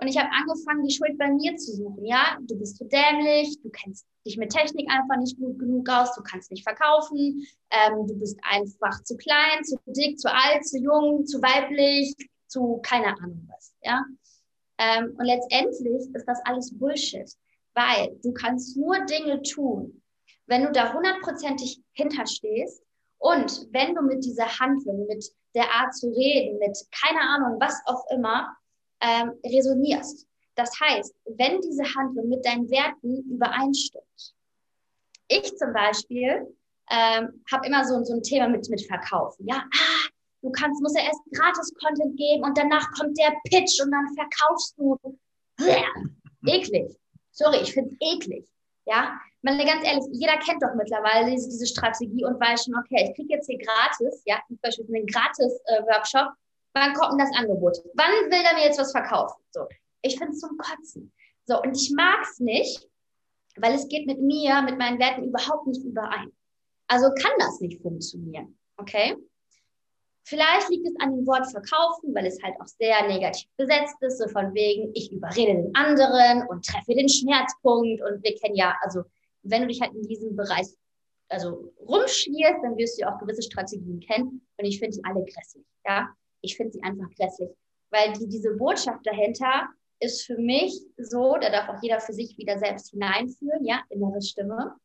Und 0.01 0.07
ich 0.07 0.17
habe 0.17 0.31
angefangen, 0.31 0.87
die 0.87 0.95
Schuld 0.95 1.19
bei 1.19 1.29
mir 1.29 1.57
zu 1.57 1.73
suchen. 1.75 2.05
Ja, 2.05 2.39
du 2.41 2.57
bist 2.57 2.77
zu 2.77 2.85
dämlich, 2.85 3.61
du 3.63 3.71
kennst 3.71 4.07
dich 4.25 4.37
mit 4.37 4.51
Technik 4.51 4.89
einfach 4.91 5.17
nicht 5.17 5.37
gut 5.39 5.59
genug 5.59 5.89
aus, 5.89 6.15
du 6.15 6.23
kannst 6.23 6.53
nicht 6.53 6.63
verkaufen, 6.63 7.45
ähm, 7.71 8.07
du 8.07 8.17
bist 8.17 8.39
einfach 8.43 9.03
zu 9.03 9.17
klein, 9.17 9.65
zu 9.65 9.77
dick, 9.87 10.19
zu 10.21 10.33
alt, 10.33 10.65
zu 10.65 10.79
jung, 10.79 11.27
zu 11.27 11.43
weiblich, 11.43 12.15
zu 12.47 12.79
keine 12.83 13.09
Ahnung 13.19 13.49
was. 13.49 13.75
Ja, 13.83 14.05
ähm, 14.79 15.17
und 15.19 15.25
letztendlich 15.25 16.15
ist 16.15 16.29
das 16.29 16.39
alles 16.45 16.79
Bullshit, 16.79 17.29
weil 17.75 18.17
du 18.23 18.33
kannst 18.33 18.77
nur 18.77 19.05
Dinge 19.07 19.43
tun, 19.43 20.01
wenn 20.47 20.63
du 20.63 20.71
da 20.71 20.93
hundertprozentig 20.93 21.83
hinterstehst 21.93 22.83
und 23.19 23.67
wenn 23.73 23.95
du 23.95 24.03
mit 24.03 24.25
dieser 24.25 24.47
Handlung, 24.59 25.07
mit 25.07 25.25
der 25.55 25.71
Art 25.71 25.95
zu 25.95 26.09
reden, 26.11 26.59
mit 26.59 26.79
keine 26.91 27.21
Ahnung, 27.21 27.61
was 27.61 27.81
auch 27.87 28.05
immer, 28.11 28.57
ähm, 29.01 29.33
resonierst. 29.45 30.27
Das 30.55 30.71
heißt, 30.81 31.15
wenn 31.37 31.61
diese 31.61 31.85
Handlung 31.95 32.29
mit 32.29 32.45
deinen 32.45 32.69
Werten 32.71 33.31
übereinstimmt. 33.31 34.35
Ich 35.29 35.57
zum 35.57 35.73
Beispiel 35.73 36.55
ähm, 36.91 37.45
habe 37.53 37.67
immer 37.67 37.85
so, 37.85 38.03
so 38.03 38.15
ein 38.15 38.23
Thema 38.23 38.49
mit, 38.49 38.69
mit 38.69 38.85
Verkaufen. 38.87 39.47
Ja, 39.47 39.57
ah, 39.57 40.09
du 40.43 40.51
kannst, 40.51 40.83
musst 40.83 40.97
ja 40.97 41.05
erst 41.05 41.21
Gratis-Content 41.33 42.17
geben 42.17 42.45
und 42.45 42.57
danach 42.57 42.91
kommt 42.93 43.19
der 43.19 43.35
Pitch 43.49 43.81
und 43.83 43.91
dann 43.91 44.15
verkaufst 44.15 44.75
du. 44.79 44.97
Bäh, 45.59 45.85
eklig. 46.47 46.97
Sorry, 47.31 47.59
ich 47.63 47.73
finde 47.73 47.91
es 47.91 47.97
eklig. 48.01 48.49
Ja, 48.87 49.21
meine, 49.43 49.65
ganz 49.65 49.87
ehrlich, 49.87 50.05
jeder 50.13 50.37
kennt 50.39 50.63
doch 50.63 50.75
mittlerweile 50.77 51.31
diese, 51.31 51.49
diese 51.49 51.67
Strategie 51.67 52.25
und 52.25 52.41
weiß 52.41 52.65
schon, 52.65 52.75
okay, 52.75 53.09
ich 53.09 53.15
kriege 53.15 53.35
jetzt 53.35 53.47
hier 53.47 53.59
gratis, 53.59 54.23
ja, 54.27 54.41
zum 54.49 54.59
Beispiel 54.59 54.87
einen 54.95 55.07
Gratis-Workshop, 55.07 56.33
wann 56.75 56.95
kommt 56.95 57.13
denn 57.13 57.27
das 57.27 57.37
Angebot? 57.37 57.79
Wann 57.95 58.11
will 58.31 58.45
er 58.45 58.55
mir 58.55 58.65
jetzt 58.65 58.79
was 58.79 58.93
verkaufen? 58.93 59.41
So, 59.53 59.67
ich 60.03 60.19
finde 60.19 60.33
es 60.33 60.41
zum 60.41 60.57
Kotzen. 60.59 61.13
So, 61.45 61.63
und 61.63 61.77
ich 61.77 61.93
mag 61.95 62.21
es 62.23 62.41
nicht, 62.41 62.89
weil 63.57 63.75
es 63.75 63.89
geht 63.89 64.07
mit 64.07 64.21
mir, 64.21 64.63
mit 64.63 64.79
meinen 64.79 64.99
Werten 64.99 65.25
überhaupt 65.25 65.67
nicht 65.67 65.85
überein. 65.85 66.33
Also 66.89 67.09
kann 67.15 67.33
das 67.39 67.61
nicht 67.61 67.81
funktionieren. 67.83 68.59
Okay? 68.77 69.17
Vielleicht 70.25 70.69
liegt 70.69 70.87
es 70.87 70.95
an 71.01 71.17
dem 71.17 71.27
Wort 71.27 71.51
verkaufen, 71.51 72.15
weil 72.15 72.27
es 72.27 72.43
halt 72.43 72.55
auch 72.61 72.67
sehr 72.67 73.07
negativ 73.07 73.49
besetzt 73.57 73.97
ist, 74.01 74.19
so 74.19 74.29
von 74.29 74.53
wegen, 74.53 74.91
ich 74.95 75.11
überrede 75.11 75.55
den 75.55 75.75
anderen 75.75 76.47
und 76.49 76.67
treffe 76.67 76.95
den 76.95 77.09
Schmerzpunkt. 77.09 78.03
Und 78.03 78.23
wir 78.23 78.35
kennen 78.37 78.55
ja, 78.55 78.77
also 78.83 79.05
wenn 79.51 79.63
du 79.63 79.69
dich 79.69 79.81
halt 79.81 79.95
in 79.95 80.03
diesem 80.03 80.37
Bereich 80.37 80.67
also 81.29 81.73
rumschlierst, 81.81 82.63
dann 82.63 82.77
wirst 82.77 83.01
du 83.01 83.07
auch 83.07 83.19
gewisse 83.19 83.43
Strategien 83.43 84.01
kennen. 84.01 84.47
Und 84.57 84.65
ich 84.65 84.79
finde 84.79 84.97
die 84.97 85.05
alle 85.05 85.25
grässlich, 85.25 85.67
ja. 85.87 86.09
Ich 86.41 86.57
finde 86.57 86.73
sie 86.73 86.83
einfach 86.83 87.11
grässlich. 87.17 87.51
Weil 87.91 88.13
die, 88.13 88.29
diese 88.29 88.55
Botschaft 88.55 89.07
dahinter 89.07 89.69
ist 90.01 90.25
für 90.25 90.39
mich 90.39 90.81
so, 90.97 91.37
da 91.41 91.51
darf 91.51 91.69
auch 91.69 91.83
jeder 91.83 92.01
für 92.01 92.13
sich 92.13 92.37
wieder 92.39 92.59
selbst 92.59 92.91
hineinführen, 92.91 93.65
ja, 93.65 93.83
innere 93.89 94.23
Stimme. 94.23 94.77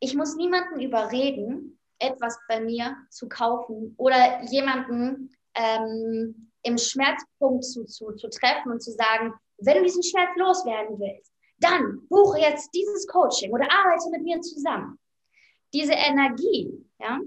Ich 0.00 0.14
muss 0.14 0.36
niemanden 0.36 0.80
überreden, 0.80 1.78
etwas 1.98 2.38
bei 2.48 2.60
mir 2.60 2.96
zu 3.10 3.28
kaufen 3.28 3.94
oder 3.96 4.42
jemanden 4.50 5.30
ähm, 5.54 6.50
im 6.62 6.78
Schmerzpunkt 6.78 7.64
zu, 7.64 7.84
zu, 7.84 8.12
zu 8.12 8.28
treffen 8.28 8.72
und 8.72 8.82
zu 8.82 8.90
sagen, 8.90 9.32
wenn 9.58 9.78
du 9.78 9.84
diesen 9.84 10.02
Schmerz 10.02 10.30
loswerden 10.36 10.98
willst, 10.98 11.32
dann 11.58 12.06
buche 12.08 12.38
jetzt 12.38 12.70
dieses 12.74 13.06
Coaching 13.06 13.52
oder 13.52 13.70
arbeite 13.70 14.10
mit 14.10 14.22
mir 14.22 14.40
zusammen. 14.40 14.98
Diese 15.72 15.94
Energie, 15.94 16.72
ja, 16.98 17.20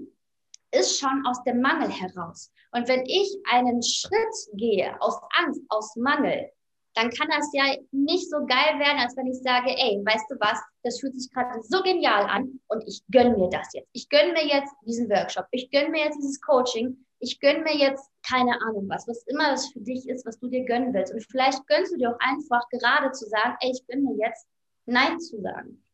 ist 0.70 0.98
schon 0.98 1.24
aus 1.26 1.42
dem 1.44 1.60
Mangel 1.60 1.90
heraus. 1.90 2.52
Und 2.72 2.88
wenn 2.88 3.04
ich 3.06 3.34
einen 3.50 3.82
Schritt 3.82 4.34
gehe 4.54 5.00
aus 5.00 5.18
Angst, 5.38 5.62
aus 5.68 5.96
Mangel, 5.96 6.50
dann 6.94 7.10
kann 7.10 7.28
das 7.30 7.48
ja 7.52 7.64
nicht 7.92 8.28
so 8.28 8.38
geil 8.38 8.78
werden, 8.78 8.98
als 8.98 9.16
wenn 9.16 9.28
ich 9.28 9.40
sage, 9.40 9.70
ey, 9.70 10.02
weißt 10.04 10.30
du 10.30 10.36
was, 10.40 10.60
das 10.82 10.98
fühlt 10.98 11.14
sich 11.14 11.30
gerade 11.30 11.62
so 11.62 11.82
genial 11.82 12.24
an 12.24 12.60
und 12.68 12.82
ich 12.86 13.02
gönne 13.10 13.36
mir 13.36 13.48
das 13.50 13.72
jetzt. 13.72 13.88
Ich 13.92 14.08
gönne 14.08 14.32
mir 14.32 14.46
jetzt 14.46 14.74
diesen 14.84 15.08
Workshop, 15.08 15.46
ich 15.52 15.70
gönne 15.70 15.90
mir 15.90 16.04
jetzt 16.04 16.18
dieses 16.18 16.40
Coaching, 16.40 17.04
ich 17.20 17.40
gönne 17.40 17.60
mir 17.60 17.76
jetzt 17.76 18.10
keine 18.26 18.60
Ahnung 18.62 18.88
was, 18.88 19.06
was 19.08 19.24
immer 19.26 19.50
das 19.50 19.68
für 19.68 19.80
dich 19.80 20.08
ist, 20.08 20.26
was 20.26 20.38
du 20.38 20.48
dir 20.48 20.64
gönnen 20.64 20.92
willst. 20.94 21.12
Und 21.12 21.24
vielleicht 21.30 21.66
gönnst 21.66 21.92
du 21.92 21.96
dir 21.96 22.10
auch 22.10 22.20
einfach 22.20 22.68
gerade 22.70 23.12
zu 23.12 23.26
sagen, 23.26 23.56
ey, 23.60 23.72
ich 23.72 23.86
gönne 23.86 24.02
mir 24.02 24.26
jetzt 24.26 24.46
Nein 24.86 25.20
zu 25.20 25.40
sagen. 25.40 25.84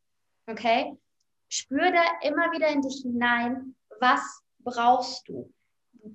Okay? 0.46 0.96
Spür 1.48 1.90
da 1.90 2.02
immer 2.22 2.52
wieder 2.52 2.68
in 2.68 2.82
dich 2.82 3.02
hinein, 3.02 3.74
was 4.00 4.42
brauchst 4.60 5.28
du? 5.28 5.52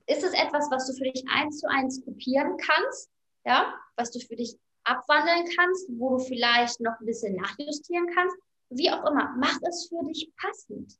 Ist 0.06 0.24
es 0.24 0.34
etwas, 0.34 0.70
was 0.70 0.88
du 0.88 0.94
für 0.94 1.12
dich 1.12 1.24
eins 1.30 1.60
zu 1.60 1.70
eins 1.70 2.04
kopieren 2.04 2.58
kannst? 2.58 3.10
Ja, 3.46 3.74
was 3.96 4.12
du 4.12 4.20
für 4.20 4.36
dich 4.36 4.58
abwandeln 4.84 5.46
kannst, 5.56 5.88
wo 5.98 6.18
du 6.18 6.20
vielleicht 6.20 6.80
noch 6.82 7.00
ein 7.00 7.06
bisschen 7.06 7.36
nachjustieren 7.36 8.08
kannst? 8.14 8.38
Wie 8.70 8.92
auch 8.92 9.04
immer, 9.10 9.34
mach 9.38 9.58
es 9.68 9.88
für 9.90 10.06
dich 10.06 10.32
passend. 10.40 11.00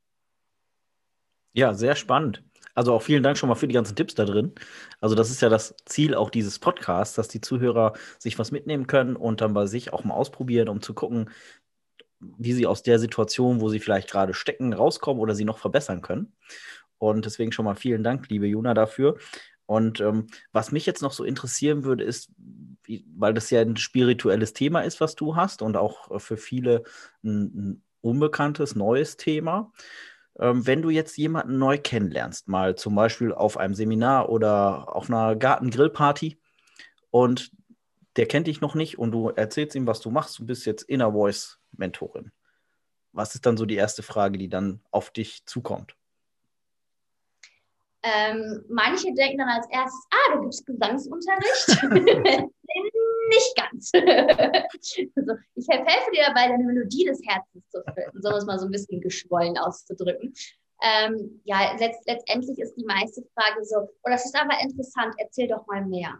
Ja, 1.52 1.74
sehr 1.74 1.94
spannend. 1.94 2.42
Also 2.80 2.94
auch 2.94 3.02
vielen 3.02 3.22
Dank 3.22 3.36
schon 3.36 3.50
mal 3.50 3.56
für 3.56 3.68
die 3.68 3.74
ganzen 3.74 3.94
Tipps 3.94 4.14
da 4.14 4.24
drin. 4.24 4.54
Also 5.02 5.14
das 5.14 5.30
ist 5.30 5.42
ja 5.42 5.50
das 5.50 5.74
Ziel 5.84 6.14
auch 6.14 6.30
dieses 6.30 6.58
Podcasts, 6.58 7.14
dass 7.14 7.28
die 7.28 7.42
Zuhörer 7.42 7.92
sich 8.18 8.38
was 8.38 8.52
mitnehmen 8.52 8.86
können 8.86 9.16
und 9.16 9.42
dann 9.42 9.52
bei 9.52 9.66
sich 9.66 9.92
auch 9.92 10.02
mal 10.02 10.14
ausprobieren, 10.14 10.70
um 10.70 10.80
zu 10.80 10.94
gucken, 10.94 11.28
wie 12.20 12.54
sie 12.54 12.66
aus 12.66 12.82
der 12.82 12.98
Situation, 12.98 13.60
wo 13.60 13.68
sie 13.68 13.80
vielleicht 13.80 14.10
gerade 14.10 14.32
stecken, 14.32 14.72
rauskommen 14.72 15.20
oder 15.20 15.34
sie 15.34 15.44
noch 15.44 15.58
verbessern 15.58 16.00
können. 16.00 16.32
Und 16.96 17.26
deswegen 17.26 17.52
schon 17.52 17.66
mal 17.66 17.74
vielen 17.74 18.02
Dank, 18.02 18.30
liebe 18.30 18.46
Juna, 18.46 18.72
dafür. 18.72 19.18
Und 19.66 20.00
ähm, 20.00 20.28
was 20.50 20.72
mich 20.72 20.86
jetzt 20.86 21.02
noch 21.02 21.12
so 21.12 21.22
interessieren 21.22 21.84
würde, 21.84 22.04
ist, 22.04 22.30
weil 23.14 23.34
das 23.34 23.50
ja 23.50 23.60
ein 23.60 23.76
spirituelles 23.76 24.54
Thema 24.54 24.80
ist, 24.80 25.02
was 25.02 25.16
du 25.16 25.36
hast 25.36 25.60
und 25.60 25.76
auch 25.76 26.18
für 26.18 26.38
viele 26.38 26.84
ein, 27.22 27.42
ein 27.42 27.82
unbekanntes, 28.00 28.74
neues 28.74 29.18
Thema. 29.18 29.70
Ähm, 30.40 30.66
wenn 30.66 30.80
du 30.80 30.88
jetzt 30.88 31.18
jemanden 31.18 31.58
neu 31.58 31.76
kennenlernst, 31.76 32.48
mal 32.48 32.74
zum 32.74 32.94
Beispiel 32.94 33.32
auf 33.32 33.58
einem 33.58 33.74
Seminar 33.74 34.30
oder 34.30 34.96
auf 34.96 35.10
einer 35.10 35.36
Gartengrillparty 35.36 36.40
und 37.10 37.52
der 38.16 38.26
kennt 38.26 38.46
dich 38.46 38.62
noch 38.62 38.74
nicht 38.74 38.98
und 38.98 39.12
du 39.12 39.28
erzählst 39.28 39.76
ihm, 39.76 39.86
was 39.86 40.00
du 40.00 40.10
machst, 40.10 40.38
du 40.38 40.46
bist 40.46 40.64
jetzt 40.64 40.82
Inner 40.82 41.12
Voice 41.12 41.60
Mentorin. 41.72 42.32
Was 43.12 43.34
ist 43.34 43.44
dann 43.44 43.58
so 43.58 43.66
die 43.66 43.76
erste 43.76 44.02
Frage, 44.02 44.38
die 44.38 44.48
dann 44.48 44.80
auf 44.90 45.10
dich 45.10 45.44
zukommt? 45.44 45.94
Ähm, 48.02 48.64
manche 48.70 49.12
denken 49.12 49.38
dann 49.38 49.48
als 49.48 49.66
erstes, 49.70 50.06
ah, 50.10 50.34
du 50.34 50.42
gibst 50.42 50.64
Gesangsunterricht. 50.64 52.50
Nicht 53.28 53.56
ganz. 53.56 53.90
also, 55.16 55.34
ich 55.54 55.68
helfe 55.68 56.10
dir 56.12 56.24
dabei, 56.26 56.48
deine 56.48 56.64
Melodie 56.64 57.04
des 57.04 57.20
Herzens 57.26 57.68
zu 57.70 57.82
finden, 57.94 58.18
es 58.18 58.46
mal 58.46 58.58
so 58.58 58.66
ein 58.66 58.72
bisschen 58.72 59.00
geschwollen 59.00 59.58
auszudrücken. 59.58 60.34
Ähm, 60.82 61.40
ja, 61.44 61.76
letzt, 61.78 62.06
letztendlich 62.06 62.58
ist 62.58 62.74
die 62.74 62.84
meiste 62.84 63.22
Frage 63.34 63.64
so, 63.64 63.76
oh, 63.80 64.10
das 64.10 64.24
ist 64.24 64.36
aber 64.36 64.60
interessant, 64.62 65.14
erzähl 65.18 65.48
doch 65.48 65.66
mal 65.66 65.84
mehr. 65.84 66.18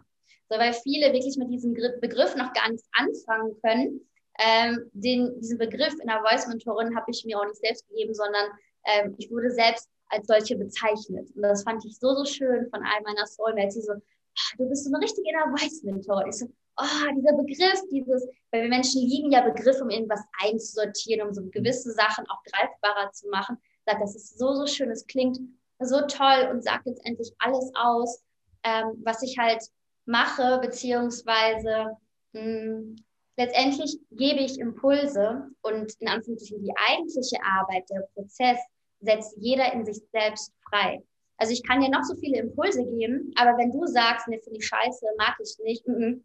So, 0.49 0.59
weil 0.59 0.73
viele 0.73 1.13
wirklich 1.13 1.37
mit 1.37 1.49
diesem 1.49 1.73
Begriff 1.73 2.35
noch 2.35 2.53
gar 2.53 2.69
nichts 2.69 2.87
anfangen 2.93 3.55
können. 3.63 4.07
Ähm, 4.39 4.89
den, 4.93 5.39
diesen 5.39 5.57
Begriff 5.57 5.93
in 5.99 6.07
der 6.07 6.21
Voice-Mentorin 6.21 6.95
habe 6.95 7.09
ich 7.09 7.25
mir 7.25 7.39
auch 7.39 7.45
nicht 7.45 7.57
selbst 7.57 7.87
gegeben, 7.87 8.13
sondern 8.13 8.51
ähm, 8.85 9.15
ich 9.17 9.31
wurde 9.31 9.51
selbst 9.51 9.89
als 10.09 10.27
solche 10.27 10.57
bezeichnet. 10.57 11.29
Und 11.35 11.41
das 11.41 11.63
fand 11.63 11.83
ich 11.85 11.97
so, 11.97 12.13
so 12.15 12.25
schön 12.25 12.69
von 12.69 12.81
all 12.83 13.01
meiner 13.03 13.25
Soulmates, 13.25 13.75
die 13.75 13.81
so, 13.81 13.93
ah, 13.93 14.55
du 14.57 14.67
bist 14.69 14.85
so 14.85 14.93
eine 14.93 15.03
richtige 15.03 15.29
Inner 15.29 15.57
Voice 15.57 15.83
Mentor. 15.83 16.25
Ich 16.27 16.37
so, 16.37 16.47
oh, 16.77 17.15
dieser 17.15 17.33
Begriff, 17.33 17.81
dieses, 17.91 18.27
weil 18.51 18.63
wir 18.63 18.69
Menschen 18.69 19.01
lieben 19.01 19.31
ja 19.31 19.41
Begriffe, 19.41 19.83
um 19.83 19.89
irgendwas 19.89 20.21
einzusortieren, 20.41 21.27
um 21.27 21.33
so 21.33 21.43
gewisse 21.49 21.91
Sachen 21.91 22.25
auch 22.29 22.43
greifbarer 22.43 23.11
zu 23.11 23.27
machen. 23.29 23.57
Sagt, 23.85 24.01
das 24.01 24.15
ist 24.15 24.37
so, 24.37 24.53
so 24.53 24.67
schön, 24.67 24.91
es 24.91 25.05
klingt 25.07 25.39
so 25.79 26.01
toll 26.01 26.49
und 26.51 26.63
sagt 26.63 26.85
jetzt 26.85 27.05
endlich 27.05 27.33
alles 27.39 27.71
aus, 27.75 28.23
ähm, 28.63 29.01
was 29.03 29.23
ich 29.23 29.37
halt 29.37 29.63
mache, 30.05 30.59
beziehungsweise 30.61 31.97
mh, 32.33 32.41
hm, 32.41 32.95
letztendlich 33.37 33.99
gebe 34.11 34.41
ich 34.41 34.59
Impulse 34.59 35.49
und 35.61 35.93
in 35.99 36.07
Anführungszeichen 36.07 36.63
die 36.63 36.73
eigentliche 36.89 37.37
Arbeit, 37.43 37.89
der 37.89 38.07
Prozess, 38.13 38.57
setzt 38.99 39.35
jeder 39.37 39.73
in 39.73 39.83
sich 39.83 39.99
selbst 40.11 40.53
frei. 40.69 41.03
Also 41.37 41.53
ich 41.53 41.63
kann 41.63 41.81
dir 41.81 41.89
noch 41.89 42.03
so 42.03 42.15
viele 42.17 42.37
Impulse 42.37 42.85
geben, 42.85 43.33
aber 43.35 43.57
wenn 43.57 43.71
du 43.71 43.87
sagst, 43.87 44.27
ne, 44.27 44.39
finde 44.43 44.59
ich 44.59 44.67
scheiße, 44.67 45.07
mag 45.17 45.35
ich 45.41 45.57
nicht, 45.63 45.87
m 45.87 45.95
-m, 45.95 46.21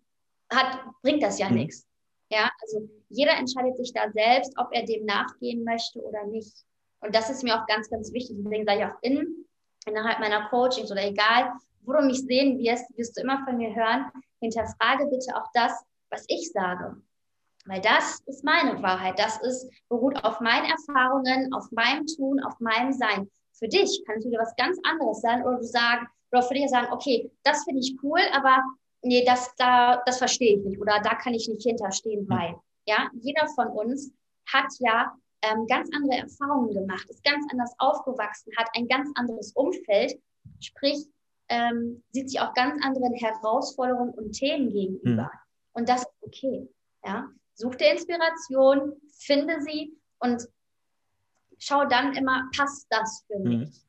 hat, 0.50 0.80
bringt 1.02 1.22
das 1.22 1.38
ja 1.38 1.48
mhm. 1.48 1.56
nichts. 1.56 1.86
Ja, 2.30 2.50
also 2.62 2.88
jeder 3.08 3.36
entscheidet 3.36 3.76
sich 3.76 3.92
da 3.92 4.10
selbst, 4.10 4.52
ob 4.58 4.68
er 4.72 4.84
dem 4.84 5.04
nachgehen 5.04 5.62
möchte 5.64 6.00
oder 6.00 6.24
nicht. 6.26 6.52
Und 7.00 7.14
das 7.14 7.30
ist 7.30 7.44
mir 7.44 7.54
auch 7.54 7.66
ganz, 7.66 7.88
ganz 7.88 8.12
wichtig. 8.12 8.36
Deswegen 8.38 8.64
sage 8.64 8.80
ich 8.80 8.86
auch 8.86 8.98
in, 9.02 9.46
innerhalb 9.86 10.18
meiner 10.18 10.48
Coachings 10.48 10.90
oder 10.90 11.04
egal, 11.04 11.52
wo 11.82 11.92
du 11.92 12.02
mich 12.02 12.20
sehen 12.22 12.58
wirst, 12.58 12.84
wirst 12.96 13.16
du 13.16 13.22
immer 13.22 13.44
von 13.44 13.56
mir 13.58 13.74
hören, 13.74 14.10
hinterfrage 14.40 15.06
bitte 15.06 15.36
auch 15.36 15.46
das, 15.54 15.72
was 16.10 16.24
ich 16.28 16.50
sage. 16.50 16.96
Weil 17.66 17.80
das 17.80 18.20
ist 18.26 18.44
meine 18.44 18.82
Wahrheit. 18.82 19.18
Das 19.18 19.40
ist, 19.42 19.68
beruht 19.88 20.22
auf 20.24 20.40
meinen 20.40 20.66
Erfahrungen, 20.66 21.52
auf 21.52 21.70
meinem 21.70 22.06
Tun, 22.06 22.40
auf 22.42 22.58
meinem 22.60 22.92
Sein. 22.92 23.28
Für 23.52 23.68
dich 23.68 24.02
kann 24.06 24.18
es 24.18 24.26
wieder 24.26 24.40
was 24.40 24.54
ganz 24.56 24.78
anderes 24.84 25.20
sein 25.20 25.44
oder 25.44 25.58
du 25.58 25.64
sagen, 25.64 26.06
oder 26.32 26.42
für 26.42 26.54
dich 26.54 26.68
sagen, 26.68 26.92
okay, 26.92 27.30
das 27.42 27.64
finde 27.64 27.80
ich 27.80 27.96
cool, 28.02 28.20
aber 28.32 28.62
nee, 29.02 29.24
das, 29.24 29.54
da, 29.56 30.02
das 30.06 30.18
verstehe 30.18 30.58
ich 30.58 30.64
nicht 30.64 30.80
oder 30.80 31.00
da 31.02 31.14
kann 31.14 31.34
ich 31.34 31.48
nicht 31.48 31.62
hinterstehen, 31.62 32.28
hm. 32.28 32.28
weil, 32.28 32.54
ja, 32.86 33.08
jeder 33.14 33.46
von 33.54 33.68
uns 33.68 34.12
hat 34.46 34.66
ja 34.78 35.12
ähm, 35.42 35.66
ganz 35.66 35.88
andere 35.94 36.18
Erfahrungen 36.18 36.72
gemacht, 36.72 37.08
ist 37.10 37.24
ganz 37.24 37.44
anders 37.50 37.74
aufgewachsen, 37.78 38.52
hat 38.56 38.68
ein 38.74 38.88
ganz 38.88 39.10
anderes 39.14 39.52
Umfeld, 39.52 40.20
sprich, 40.60 41.06
ähm, 41.48 42.02
sieht 42.12 42.30
sich 42.30 42.40
auch 42.40 42.54
ganz 42.54 42.84
anderen 42.84 43.14
Herausforderungen 43.14 44.12
und 44.14 44.32
Themen 44.32 44.72
gegenüber. 44.72 45.24
Mhm. 45.24 45.30
Und 45.74 45.88
das 45.88 46.02
ist 46.02 46.10
okay. 46.20 46.68
Ja? 47.04 47.28
Such 47.54 47.76
dir 47.76 47.92
Inspiration, 47.92 48.94
finde 49.18 49.60
sie 49.62 49.96
und 50.18 50.42
schau 51.58 51.84
dann 51.84 52.14
immer, 52.14 52.48
passt 52.56 52.86
das 52.90 53.24
für 53.26 53.38
hm. 53.38 53.60
mich? 53.60 53.85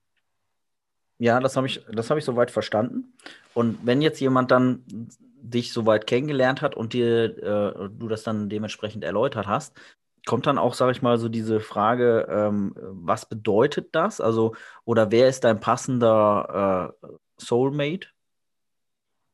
Ja, 1.20 1.40
das 1.40 1.58
habe 1.58 1.68
ich, 1.68 1.84
das 1.92 2.10
ich 2.12 2.26
soweit 2.26 2.52
verstanden. 2.52 3.14
Und 3.54 3.80
wenn 3.84 4.02
jetzt 4.02 4.20
jemand 4.20 4.52
dann 4.52 4.84
dich 5.42 5.74
soweit 5.74 6.06
kennengelernt 6.08 6.62
hat 6.62 6.76
und 6.76 6.94
dir 6.94 7.38
äh, 7.38 7.90
du 7.90 8.08
das 8.08 8.24
dann 8.24 8.50
dementsprechend 8.50 9.04
erläutert 9.04 9.48
hast, 9.48 9.74
kommt 10.26 10.46
dann 10.46 10.58
auch, 10.58 10.74
sage 10.74 10.92
ich 10.92 11.02
mal, 11.02 11.18
so 11.18 11.30
diese 11.30 11.60
Frage, 11.60 12.28
ähm, 12.30 12.74
was 12.76 13.28
bedeutet 13.28 13.96
das? 13.96 14.22
Also, 14.22 14.56
oder 14.84 15.10
wer 15.10 15.30
ist 15.30 15.44
dein 15.44 15.60
passender 15.60 16.94
äh, 17.02 17.08
Soulmate? 17.38 18.10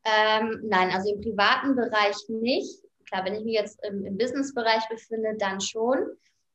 Ähm, 0.05 0.61
nein, 0.63 0.91
also 0.91 1.13
im 1.13 1.21
privaten 1.21 1.75
Bereich 1.75 2.15
nicht. 2.29 2.83
Klar, 3.07 3.25
wenn 3.25 3.35
ich 3.35 3.43
mich 3.43 3.55
jetzt 3.55 3.79
im, 3.85 4.05
im 4.05 4.17
Business-Bereich 4.17 4.87
befinde, 4.89 5.35
dann 5.37 5.59
schon. 5.59 5.97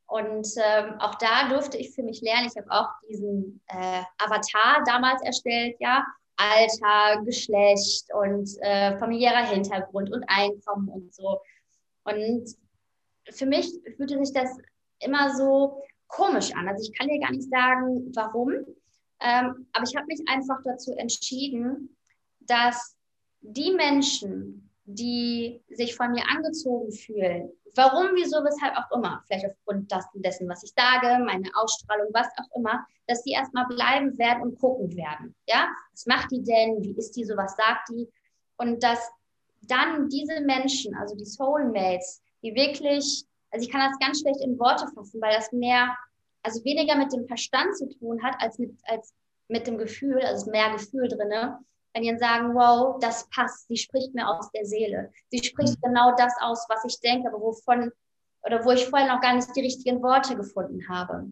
Und 0.09 0.47
ähm, 0.57 0.99
auch 0.99 1.15
da 1.15 1.49
durfte 1.49 1.77
ich 1.77 1.93
für 1.93 2.03
mich 2.03 2.21
lernen. 2.21 2.47
Ich 2.47 2.57
habe 2.57 2.71
auch 2.71 2.89
diesen 3.07 3.61
äh, 3.67 4.01
Avatar 4.17 4.83
damals 4.85 5.21
erstellt, 5.21 5.75
ja. 5.79 6.03
Alter, 6.37 7.21
Geschlecht 7.25 8.07
und 8.13 8.49
äh, 8.61 8.97
familiärer 8.97 9.45
Hintergrund 9.45 10.09
und 10.11 10.23
Einkommen 10.27 10.87
und 10.87 11.13
so. 11.13 11.41
Und 12.05 12.45
für 13.29 13.45
mich 13.45 13.69
fühlte 13.97 14.17
sich 14.17 14.33
das 14.33 14.57
immer 14.99 15.35
so 15.35 15.81
komisch 16.07 16.53
an. 16.55 16.67
Also 16.67 16.89
ich 16.89 16.97
kann 16.97 17.09
dir 17.09 17.19
gar 17.19 17.31
nicht 17.31 17.49
sagen, 17.49 18.11
warum. 18.15 18.51
Ähm, 19.21 19.67
aber 19.73 19.83
ich 19.83 19.95
habe 19.95 20.07
mich 20.07 20.21
einfach 20.27 20.59
dazu 20.63 20.93
entschieden, 20.93 21.95
dass 22.39 22.95
die 23.41 23.71
Menschen, 23.71 24.68
die 24.91 25.61
sich 25.69 25.95
von 25.95 26.11
mir 26.11 26.23
angezogen 26.29 26.91
fühlen, 26.91 27.51
warum, 27.75 28.09
wieso, 28.15 28.37
weshalb 28.37 28.75
auch 28.75 28.97
immer, 28.97 29.23
vielleicht 29.27 29.45
aufgrund 29.45 29.91
dessen, 30.15 30.49
was 30.49 30.63
ich 30.63 30.73
sage, 30.75 31.23
meine 31.23 31.49
Ausstrahlung, 31.55 32.07
was 32.11 32.27
auch 32.37 32.57
immer, 32.57 32.85
dass 33.07 33.23
die 33.23 33.31
erstmal 33.31 33.67
bleiben 33.67 34.17
werden 34.17 34.41
und 34.41 34.59
gucken 34.59 34.95
werden. 34.95 35.35
Ja, 35.47 35.67
was 35.91 36.05
macht 36.07 36.31
die 36.31 36.43
denn? 36.43 36.81
Wie 36.81 36.97
ist 36.97 37.15
die 37.15 37.23
so? 37.23 37.37
Was 37.37 37.55
sagt 37.55 37.89
die? 37.89 38.07
Und 38.57 38.83
dass 38.83 39.11
dann 39.61 40.09
diese 40.09 40.41
Menschen, 40.41 40.95
also 40.95 41.15
die 41.15 41.25
Soulmates, 41.25 42.21
die 42.41 42.55
wirklich, 42.55 43.25
also 43.51 43.65
ich 43.65 43.71
kann 43.71 43.87
das 43.87 43.99
ganz 43.99 44.21
schlecht 44.21 44.41
in 44.41 44.57
Worte 44.57 44.87
fassen, 44.95 45.21
weil 45.21 45.33
das 45.33 45.51
mehr, 45.51 45.95
also 46.41 46.63
weniger 46.63 46.95
mit 46.95 47.13
dem 47.13 47.27
Verstand 47.27 47.77
zu 47.77 47.87
tun 47.89 48.23
hat, 48.23 48.35
als 48.39 48.57
mit, 48.57 48.71
als 48.83 49.13
mit 49.49 49.67
dem 49.67 49.77
Gefühl, 49.77 50.19
also 50.21 50.49
mehr 50.49 50.71
Gefühl 50.71 51.07
drinne, 51.07 51.59
wenn 51.93 52.03
die 52.03 52.09
dann 52.09 52.19
sagen, 52.19 52.53
wow, 52.53 52.99
das 52.99 53.27
passt, 53.29 53.67
sie 53.67 53.77
spricht 53.77 54.13
mir 54.13 54.27
aus 54.27 54.51
der 54.51 54.65
Seele. 54.65 55.11
Sie 55.29 55.43
spricht 55.43 55.77
mhm. 55.77 55.87
genau 55.87 56.15
das 56.15 56.33
aus, 56.41 56.65
was 56.69 56.85
ich 56.85 56.99
denke, 56.99 57.29
aber 57.29 57.41
wovon, 57.41 57.91
oder 58.43 58.63
wo 58.63 58.71
ich 58.71 58.87
vorher 58.87 59.13
noch 59.13 59.21
gar 59.21 59.35
nicht 59.35 59.47
die 59.55 59.61
richtigen 59.61 60.01
Worte 60.01 60.35
gefunden 60.35 60.87
habe. 60.87 61.29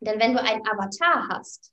Denn 0.00 0.20
wenn 0.20 0.32
du 0.32 0.42
einen 0.42 0.66
Avatar 0.66 1.28
hast, 1.28 1.72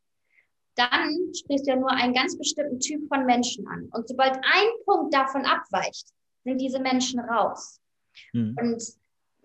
dann 0.75 1.34
sprichst 1.34 1.65
du 1.65 1.72
ja 1.72 1.77
nur 1.77 1.92
einen 1.92 2.13
ganz 2.13 2.38
bestimmten 2.38 2.80
Typ 2.80 3.08
von 3.08 3.25
Menschen 3.25 3.65
an. 3.68 3.88
Und 3.92 4.08
sobald 4.08 4.36
ein 4.36 4.68
Punkt 4.86 5.13
davon 5.13 5.46
abweicht, 5.46 6.08
sind 6.44 6.60
diese 6.60 6.80
Menschen 6.80 7.20
raus. 7.20 7.80
Mhm. 8.34 8.58
Und 8.60 8.84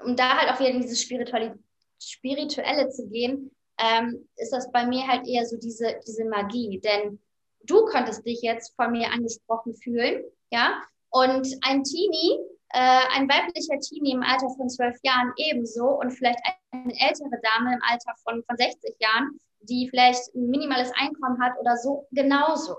um 0.04 0.16
da 0.16 0.38
halt 0.38 0.50
auch 0.50 0.58
wieder 0.58 0.70
in 0.70 0.82
dieses 0.82 1.02
Spirituelle, 1.02 1.58
Spirituelle 2.00 2.88
zu 2.88 3.08
gehen, 3.08 3.50
ähm, 3.78 4.28
ist 4.36 4.52
das 4.52 4.70
bei 4.72 4.86
mir 4.86 5.06
halt 5.06 5.26
eher 5.26 5.46
so 5.46 5.56
diese, 5.56 6.00
diese 6.06 6.24
Magie. 6.24 6.80
Denn 6.80 7.20
du 7.64 7.84
könntest 7.86 8.26
dich 8.26 8.40
jetzt 8.42 8.74
von 8.76 8.92
mir 8.92 9.10
angesprochen 9.12 9.74
fühlen, 9.74 10.24
ja, 10.50 10.82
und 11.10 11.46
ein 11.62 11.82
Teenie, 11.82 12.38
äh, 12.72 13.02
ein 13.16 13.28
weiblicher 13.28 13.78
Teenie 13.80 14.12
im 14.12 14.22
Alter 14.22 14.48
von 14.56 14.68
zwölf 14.68 14.96
Jahren 15.02 15.32
ebenso 15.36 15.86
und 15.86 16.12
vielleicht 16.12 16.38
eine 16.70 16.92
ältere 17.00 17.40
Dame 17.42 17.74
im 17.74 17.82
Alter 17.82 18.14
von, 18.22 18.42
von 18.44 18.56
60 18.56 18.94
Jahren, 19.00 19.38
die 19.60 19.88
vielleicht 19.88 20.34
ein 20.34 20.48
minimales 20.48 20.92
Einkommen 20.94 21.42
hat 21.42 21.52
oder 21.60 21.76
so, 21.76 22.06
genauso. 22.12 22.76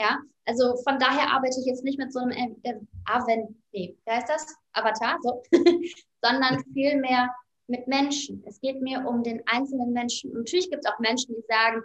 Ja, 0.00 0.18
also 0.46 0.76
von 0.84 0.98
daher 0.98 1.32
arbeite 1.32 1.60
ich 1.60 1.66
jetzt 1.66 1.84
nicht 1.84 1.98
mit 1.98 2.12
so 2.12 2.20
einem 2.20 2.56
äh, 2.62 2.74
Aven, 3.04 3.62
nee, 3.72 3.96
wie 4.04 4.10
heißt 4.10 4.28
das? 4.28 4.46
Avatar, 4.72 5.18
so, 5.22 5.42
sondern 6.22 6.62
vielmehr 6.72 7.28
mit 7.66 7.86
Menschen. 7.86 8.42
Es 8.46 8.60
geht 8.60 8.80
mir 8.80 9.06
um 9.06 9.22
den 9.22 9.42
einzelnen 9.46 9.92
Menschen. 9.92 10.30
Und 10.30 10.38
natürlich 10.38 10.70
gibt 10.70 10.84
es 10.84 10.90
auch 10.90 10.98
Menschen, 10.98 11.34
die 11.34 11.44
sagen, 11.48 11.82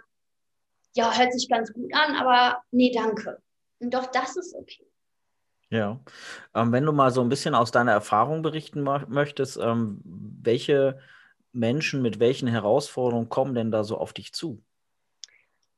ja, 0.94 1.16
hört 1.16 1.32
sich 1.32 1.48
ganz 1.48 1.72
gut 1.72 1.92
an, 1.94 2.14
aber 2.16 2.62
nee, 2.70 2.92
danke. 2.92 3.40
Und 3.80 3.92
doch, 3.92 4.06
das 4.06 4.36
ist 4.36 4.54
okay. 4.54 4.86
Ja. 5.70 6.00
Ähm, 6.54 6.72
wenn 6.72 6.84
du 6.84 6.92
mal 6.92 7.10
so 7.10 7.20
ein 7.20 7.28
bisschen 7.28 7.54
aus 7.54 7.70
deiner 7.70 7.92
Erfahrung 7.92 8.42
berichten 8.42 8.82
möchtest, 8.82 9.56
ähm, 9.56 10.00
welche 10.04 11.00
Menschen 11.52 12.02
mit 12.02 12.20
welchen 12.20 12.48
Herausforderungen 12.48 13.28
kommen 13.28 13.54
denn 13.54 13.70
da 13.70 13.84
so 13.84 13.98
auf 13.98 14.12
dich 14.12 14.32
zu? 14.32 14.62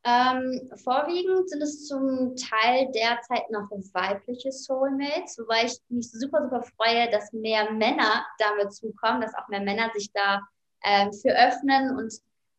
Ähm, 0.05 0.71
vorwiegend 0.85 1.51
sind 1.51 1.63
es 1.63 1.87
zum 1.87 2.37
Teil 2.37 2.93
derzeit 2.93 3.51
noch 3.51 3.69
weibliche 3.93 4.53
Soulmates, 4.53 5.37
wobei 5.39 5.65
ich 5.65 5.81
mich 5.89 6.11
super, 6.13 6.43
super 6.45 6.63
freue, 6.63 7.11
dass 7.11 7.33
mehr 7.33 7.73
Männer 7.73 8.25
damit 8.39 8.73
zukommen, 8.73 9.21
dass 9.21 9.35
auch 9.35 9.49
mehr 9.49 9.63
Männer 9.63 9.91
sich 9.95 10.13
da 10.13 10.41
ähm, 10.85 11.13
für 11.13 11.31
öffnen 11.31 11.97
und 11.97 12.13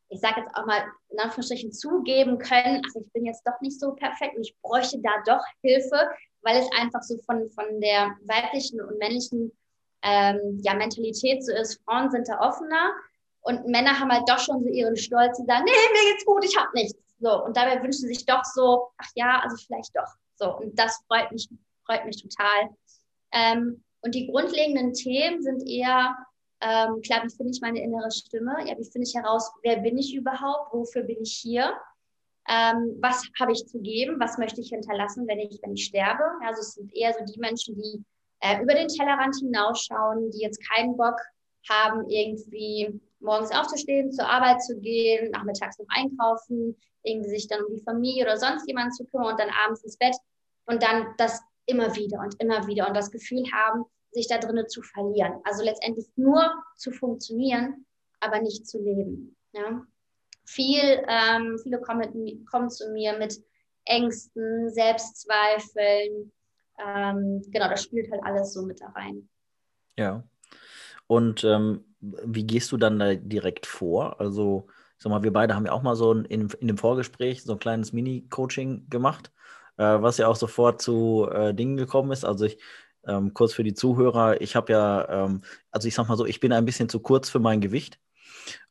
ich 0.09 0.19
sage 0.19 0.41
jetzt 0.41 0.55
auch 0.55 0.65
mal 0.65 0.83
in 1.09 1.19
Anführungsstrichen 1.19 1.71
zugeben 1.71 2.37
können, 2.37 2.81
ach, 2.85 2.95
ich 3.01 3.11
bin 3.11 3.25
jetzt 3.25 3.45
doch 3.45 3.59
nicht 3.61 3.79
so 3.79 3.93
perfekt 3.93 4.35
und 4.35 4.41
ich 4.41 4.55
bräuchte 4.61 4.99
da 4.99 5.11
doch 5.25 5.43
Hilfe, 5.61 6.09
weil 6.41 6.57
es 6.57 6.71
einfach 6.79 7.01
so 7.01 7.17
von, 7.25 7.49
von 7.51 7.81
der 7.81 8.15
weiblichen 8.23 8.81
und 8.81 8.97
männlichen 8.99 9.51
ähm, 10.03 10.59
ja, 10.63 10.73
Mentalität 10.73 11.43
so 11.43 11.53
ist. 11.53 11.81
Frauen 11.83 12.09
sind 12.09 12.27
da 12.29 12.39
offener 12.39 12.93
und 13.41 13.65
Männer 13.67 13.99
haben 13.99 14.11
halt 14.11 14.27
doch 14.27 14.39
schon 14.39 14.63
so 14.63 14.69
ihren 14.69 14.97
Stolz, 14.97 15.37
die 15.37 15.45
sagen, 15.45 15.65
nee, 15.65 15.71
mir 15.71 16.11
geht's 16.11 16.25
gut, 16.25 16.43
ich 16.45 16.57
habe 16.57 16.69
nichts. 16.73 16.97
So, 17.19 17.43
und 17.43 17.57
dabei 17.57 17.81
wünschen 17.81 18.07
sich 18.07 18.25
doch 18.25 18.43
so, 18.43 18.89
ach 18.97 19.09
ja, 19.15 19.39
also 19.43 19.55
vielleicht 19.57 19.95
doch. 19.95 20.13
So, 20.35 20.55
und 20.57 20.77
das 20.77 21.03
freut 21.07 21.31
mich, 21.31 21.49
freut 21.85 22.05
mich 22.05 22.21
total. 22.21 22.69
Ähm, 23.31 23.83
und 24.01 24.13
die 24.13 24.27
grundlegenden 24.27 24.93
Themen 24.93 25.41
sind 25.41 25.67
eher, 25.67 26.15
ähm, 26.61 27.01
klar, 27.01 27.23
wie 27.23 27.35
finde 27.35 27.51
ich 27.51 27.61
meine 27.61 27.81
innere 27.81 28.11
Stimme? 28.11 28.55
Ja, 28.65 28.77
wie 28.77 28.89
finde 28.89 29.07
ich 29.07 29.15
heraus, 29.15 29.51
wer 29.63 29.77
bin 29.77 29.97
ich 29.97 30.15
überhaupt? 30.15 30.73
Wofür 30.73 31.03
bin 31.03 31.21
ich 31.21 31.33
hier? 31.33 31.73
Ähm, 32.49 32.97
was 33.01 33.27
habe 33.39 33.51
ich 33.51 33.67
zu 33.67 33.79
geben? 33.79 34.19
Was 34.19 34.37
möchte 34.37 34.61
ich 34.61 34.69
hinterlassen, 34.69 35.27
wenn 35.27 35.39
ich, 35.39 35.59
wenn 35.61 35.73
ich 35.73 35.85
sterbe? 35.85 36.23
Also 36.45 36.61
es 36.61 36.73
sind 36.73 36.95
eher 36.95 37.13
so 37.13 37.23
die 37.25 37.39
Menschen, 37.39 37.75
die 37.75 38.03
äh, 38.39 38.61
über 38.61 38.73
den 38.73 38.87
Tellerrand 38.87 39.35
hinausschauen, 39.35 40.31
die 40.31 40.39
jetzt 40.39 40.61
keinen 40.67 40.95
Bock 40.95 41.19
haben, 41.69 42.09
irgendwie 42.09 42.99
morgens 43.19 43.51
aufzustehen, 43.51 44.11
zur 44.11 44.27
Arbeit 44.27 44.61
zu 44.63 44.79
gehen, 44.79 45.31
nachmittags 45.31 45.77
noch 45.77 45.87
einkaufen, 45.89 46.75
irgendwie 47.03 47.29
sich 47.29 47.47
dann 47.47 47.63
um 47.63 47.75
die 47.75 47.83
Familie 47.83 48.23
oder 48.23 48.37
sonst 48.37 48.67
jemanden 48.67 48.93
zu 48.93 49.05
kümmern 49.05 49.31
und 49.31 49.39
dann 49.39 49.49
abends 49.49 49.83
ins 49.83 49.97
Bett 49.97 50.15
und 50.65 50.81
dann 50.81 51.13
das 51.17 51.41
immer 51.65 51.95
wieder 51.95 52.19
und 52.19 52.35
immer 52.39 52.65
wieder 52.67 52.87
und 52.87 52.95
das 52.95 53.11
Gefühl 53.11 53.43
haben, 53.51 53.85
sich 54.17 54.27
da 54.27 54.37
drinnen 54.37 54.67
zu 54.67 54.81
verlieren. 54.81 55.33
Also 55.43 55.63
letztendlich 55.63 56.07
nur 56.15 56.51
zu 56.75 56.91
funktionieren, 56.91 57.85
aber 58.19 58.41
nicht 58.41 58.67
zu 58.67 58.81
leben. 58.81 59.35
Ja? 59.53 59.85
Viel, 60.45 61.03
ähm, 61.07 61.59
viele 61.61 61.79
kommen, 61.79 62.45
kommen 62.45 62.69
zu 62.69 62.91
mir 62.91 63.17
mit 63.17 63.41
Ängsten, 63.85 64.69
Selbstzweifeln. 64.69 66.31
Ähm, 66.79 67.41
genau, 67.47 67.69
das 67.69 67.83
spielt 67.83 68.11
halt 68.11 68.21
alles 68.23 68.53
so 68.53 68.63
mit 68.63 68.81
da 68.81 68.87
rein. 68.87 69.29
Ja. 69.97 70.23
Und 71.07 71.43
ähm, 71.43 71.85
wie 71.99 72.45
gehst 72.45 72.71
du 72.71 72.77
dann 72.77 72.99
da 72.99 73.15
direkt 73.15 73.65
vor? 73.65 74.19
Also, 74.19 74.67
ich 74.97 75.03
sag 75.03 75.09
mal, 75.09 75.23
wir 75.23 75.33
beide 75.33 75.55
haben 75.55 75.65
ja 75.65 75.71
auch 75.71 75.81
mal 75.81 75.95
so 75.95 76.11
in, 76.13 76.49
in 76.49 76.67
dem 76.67 76.77
Vorgespräch 76.77 77.43
so 77.43 77.53
ein 77.53 77.59
kleines 77.59 77.93
Mini-Coaching 77.93 78.89
gemacht, 78.89 79.31
äh, 79.77 79.83
was 79.83 80.17
ja 80.17 80.27
auch 80.27 80.35
sofort 80.35 80.81
zu 80.81 81.27
äh, 81.31 81.53
Dingen 81.53 81.77
gekommen 81.77 82.11
ist. 82.11 82.25
Also 82.25 82.45
ich, 82.45 82.59
ähm, 83.07 83.33
kurz 83.33 83.53
für 83.53 83.63
die 83.63 83.73
Zuhörer, 83.73 84.41
ich 84.41 84.55
habe 84.55 84.73
ja, 84.73 85.25
ähm, 85.25 85.41
also 85.71 85.87
ich 85.87 85.95
sag 85.95 86.07
mal 86.07 86.17
so, 86.17 86.25
ich 86.25 86.39
bin 86.39 86.53
ein 86.53 86.65
bisschen 86.65 86.89
zu 86.89 86.99
kurz 86.99 87.29
für 87.29 87.39
mein 87.39 87.61
Gewicht 87.61 87.99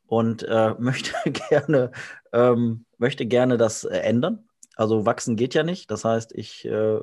und 0.07 0.42
äh, 0.44 0.75
möchte 0.79 1.12
gerne, 1.31 1.90
ähm, 2.33 2.85
möchte 2.99 3.27
gerne 3.27 3.57
das 3.57 3.85
äh, 3.85 3.99
ändern. 3.99 4.49
Also 4.77 5.07
wachsen 5.07 5.37
geht 5.37 5.55
ja 5.55 5.62
nicht. 5.62 5.90
Das 5.90 6.05
heißt, 6.05 6.33
ich 6.35 6.64
äh, 6.66 7.01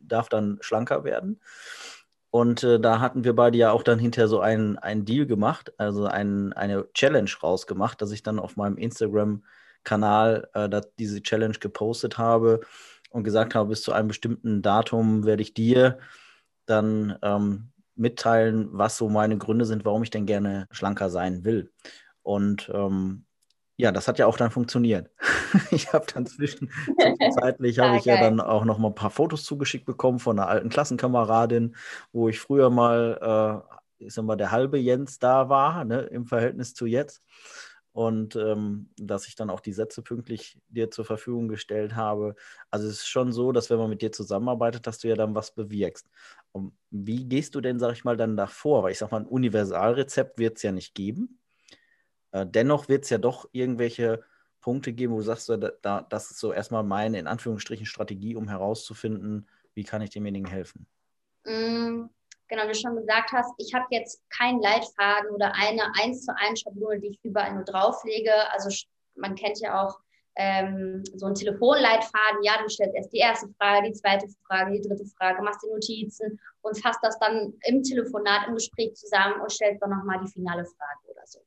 darf 0.00 0.28
dann 0.28 0.58
schlanker 0.60 1.04
werden. 1.04 1.40
Und 2.30 2.62
äh, 2.64 2.80
da 2.80 3.00
hatten 3.00 3.24
wir 3.24 3.34
beide 3.34 3.56
ja 3.56 3.70
auch 3.72 3.82
dann 3.82 3.98
hinterher 3.98 4.28
so 4.28 4.40
einen, 4.40 4.78
einen 4.78 5.04
Deal 5.04 5.26
gemacht, 5.26 5.72
also 5.78 6.06
ein, 6.06 6.52
eine 6.52 6.86
Challenge 6.92 7.30
rausgemacht, 7.42 8.02
dass 8.02 8.12
ich 8.12 8.22
dann 8.22 8.38
auf 8.38 8.56
meinem 8.56 8.76
Instagram-Kanal 8.76 10.48
äh, 10.52 10.80
diese 10.98 11.22
Challenge 11.22 11.56
gepostet 11.58 12.18
habe 12.18 12.60
und 13.10 13.24
gesagt 13.24 13.54
habe, 13.54 13.70
bis 13.70 13.82
zu 13.82 13.92
einem 13.92 14.08
bestimmten 14.08 14.60
Datum 14.60 15.24
werde 15.24 15.42
ich 15.42 15.54
dir 15.54 15.98
dann 16.66 17.18
ähm, 17.22 17.68
mitteilen, 17.94 18.68
was 18.72 18.96
so 18.96 19.08
meine 19.08 19.38
Gründe 19.38 19.64
sind, 19.64 19.84
warum 19.84 20.02
ich 20.02 20.10
denn 20.10 20.26
gerne 20.26 20.68
schlanker 20.70 21.10
sein 21.10 21.44
will. 21.44 21.72
Und 22.22 22.70
ähm, 22.74 23.24
ja, 23.76 23.92
das 23.92 24.08
hat 24.08 24.18
ja 24.18 24.26
auch 24.26 24.36
dann 24.36 24.50
funktioniert. 24.50 25.10
ich 25.70 25.92
habe 25.92 26.06
dann 26.12 26.26
zwischen, 26.26 26.70
zwischenzeitlich 26.98 27.78
habe 27.78 27.98
ich 27.98 28.04
ja 28.06 28.18
dann 28.18 28.40
auch 28.40 28.64
noch 28.64 28.78
mal 28.78 28.88
ein 28.88 28.94
paar 28.94 29.10
Fotos 29.10 29.44
zugeschickt 29.44 29.84
bekommen 29.84 30.18
von 30.18 30.38
einer 30.38 30.48
alten 30.48 30.70
Klassenkameradin, 30.70 31.76
wo 32.12 32.28
ich 32.28 32.40
früher 32.40 32.70
mal, 32.70 33.64
äh, 34.00 34.04
ich 34.06 34.14
sag 34.14 34.24
mal, 34.24 34.36
der 34.36 34.50
halbe 34.50 34.78
Jens 34.78 35.18
da 35.18 35.48
war, 35.48 35.84
ne, 35.84 36.00
im 36.02 36.26
Verhältnis 36.26 36.74
zu 36.74 36.86
jetzt. 36.86 37.22
Und 37.92 38.36
ähm, 38.36 38.90
dass 38.98 39.26
ich 39.26 39.36
dann 39.36 39.48
auch 39.48 39.60
die 39.60 39.72
Sätze 39.72 40.02
pünktlich 40.02 40.58
dir 40.68 40.90
zur 40.90 41.06
Verfügung 41.06 41.48
gestellt 41.48 41.96
habe. 41.96 42.34
Also 42.70 42.88
es 42.88 42.98
ist 42.98 43.08
schon 43.08 43.32
so, 43.32 43.52
dass 43.52 43.70
wenn 43.70 43.78
man 43.78 43.88
mit 43.88 44.02
dir 44.02 44.12
zusammenarbeitet, 44.12 44.86
dass 44.86 44.98
du 44.98 45.08
ja 45.08 45.14
dann 45.14 45.34
was 45.34 45.50
bewirkst. 45.54 46.06
Wie 46.90 47.28
gehst 47.28 47.54
du 47.54 47.60
denn, 47.60 47.78
sag 47.78 47.92
ich 47.92 48.04
mal, 48.04 48.16
dann 48.16 48.36
davor? 48.36 48.82
Weil 48.82 48.92
ich 48.92 48.98
sag 48.98 49.10
mal, 49.10 49.20
ein 49.20 49.26
Universalrezept 49.26 50.38
wird 50.38 50.56
es 50.56 50.62
ja 50.62 50.72
nicht 50.72 50.94
geben. 50.94 51.40
Äh, 52.32 52.46
dennoch 52.46 52.88
wird 52.88 53.04
es 53.04 53.10
ja 53.10 53.18
doch 53.18 53.48
irgendwelche 53.52 54.22
Punkte 54.60 54.92
geben, 54.92 55.12
wo 55.12 55.18
du 55.18 55.22
sagst, 55.22 55.48
da, 55.48 55.56
da, 55.56 56.02
das 56.02 56.30
ist 56.30 56.40
so 56.40 56.52
erstmal 56.52 56.82
meine, 56.82 57.18
in 57.18 57.26
Anführungsstrichen, 57.26 57.86
Strategie, 57.86 58.34
um 58.34 58.48
herauszufinden, 58.48 59.48
wie 59.74 59.84
kann 59.84 60.02
ich 60.02 60.10
demjenigen 60.10 60.48
helfen. 60.48 60.86
Mm, 61.44 62.10
genau, 62.48 62.62
wie 62.64 62.72
du 62.72 62.74
schon 62.74 62.96
gesagt 62.96 63.32
hast, 63.32 63.52
ich 63.58 63.72
habe 63.74 63.86
jetzt 63.90 64.28
keinen 64.28 64.60
Leitfaden 64.60 65.30
oder 65.30 65.54
eine 65.54 65.82
eins 66.00 66.24
zu 66.24 66.34
eins 66.36 66.60
Schablone, 66.60 67.00
die 67.00 67.08
ich 67.08 67.20
überall 67.22 67.54
nur 67.54 67.64
drauflege. 67.64 68.32
Also 68.52 68.70
man 69.14 69.36
kennt 69.36 69.60
ja 69.60 69.84
auch 69.84 70.00
ähm, 70.36 71.02
so 71.14 71.26
einen 71.26 71.34
Telefonleitfaden. 71.34 72.42
Ja, 72.42 72.62
du 72.62 72.68
stellst 72.68 72.94
erst 72.94 73.12
die 73.12 73.18
erste 73.18 73.48
Frage, 73.58 73.88
die 73.88 73.94
zweite 73.94 74.26
Frage, 74.46 74.72
die 74.72 74.86
dritte 74.86 75.06
Frage, 75.18 75.42
machst 75.42 75.62
die 75.62 75.70
Notizen 75.70 76.38
und 76.62 76.80
fasst 76.80 77.00
das 77.02 77.18
dann 77.18 77.54
im 77.64 77.82
Telefonat, 77.82 78.48
im 78.48 78.54
Gespräch 78.54 78.94
zusammen 78.94 79.40
und 79.40 79.50
stellst 79.50 79.82
dann 79.82 79.90
nochmal 79.90 80.20
die 80.24 80.30
finale 80.30 80.64
Frage 80.64 81.10
oder 81.10 81.22
so. 81.24 81.40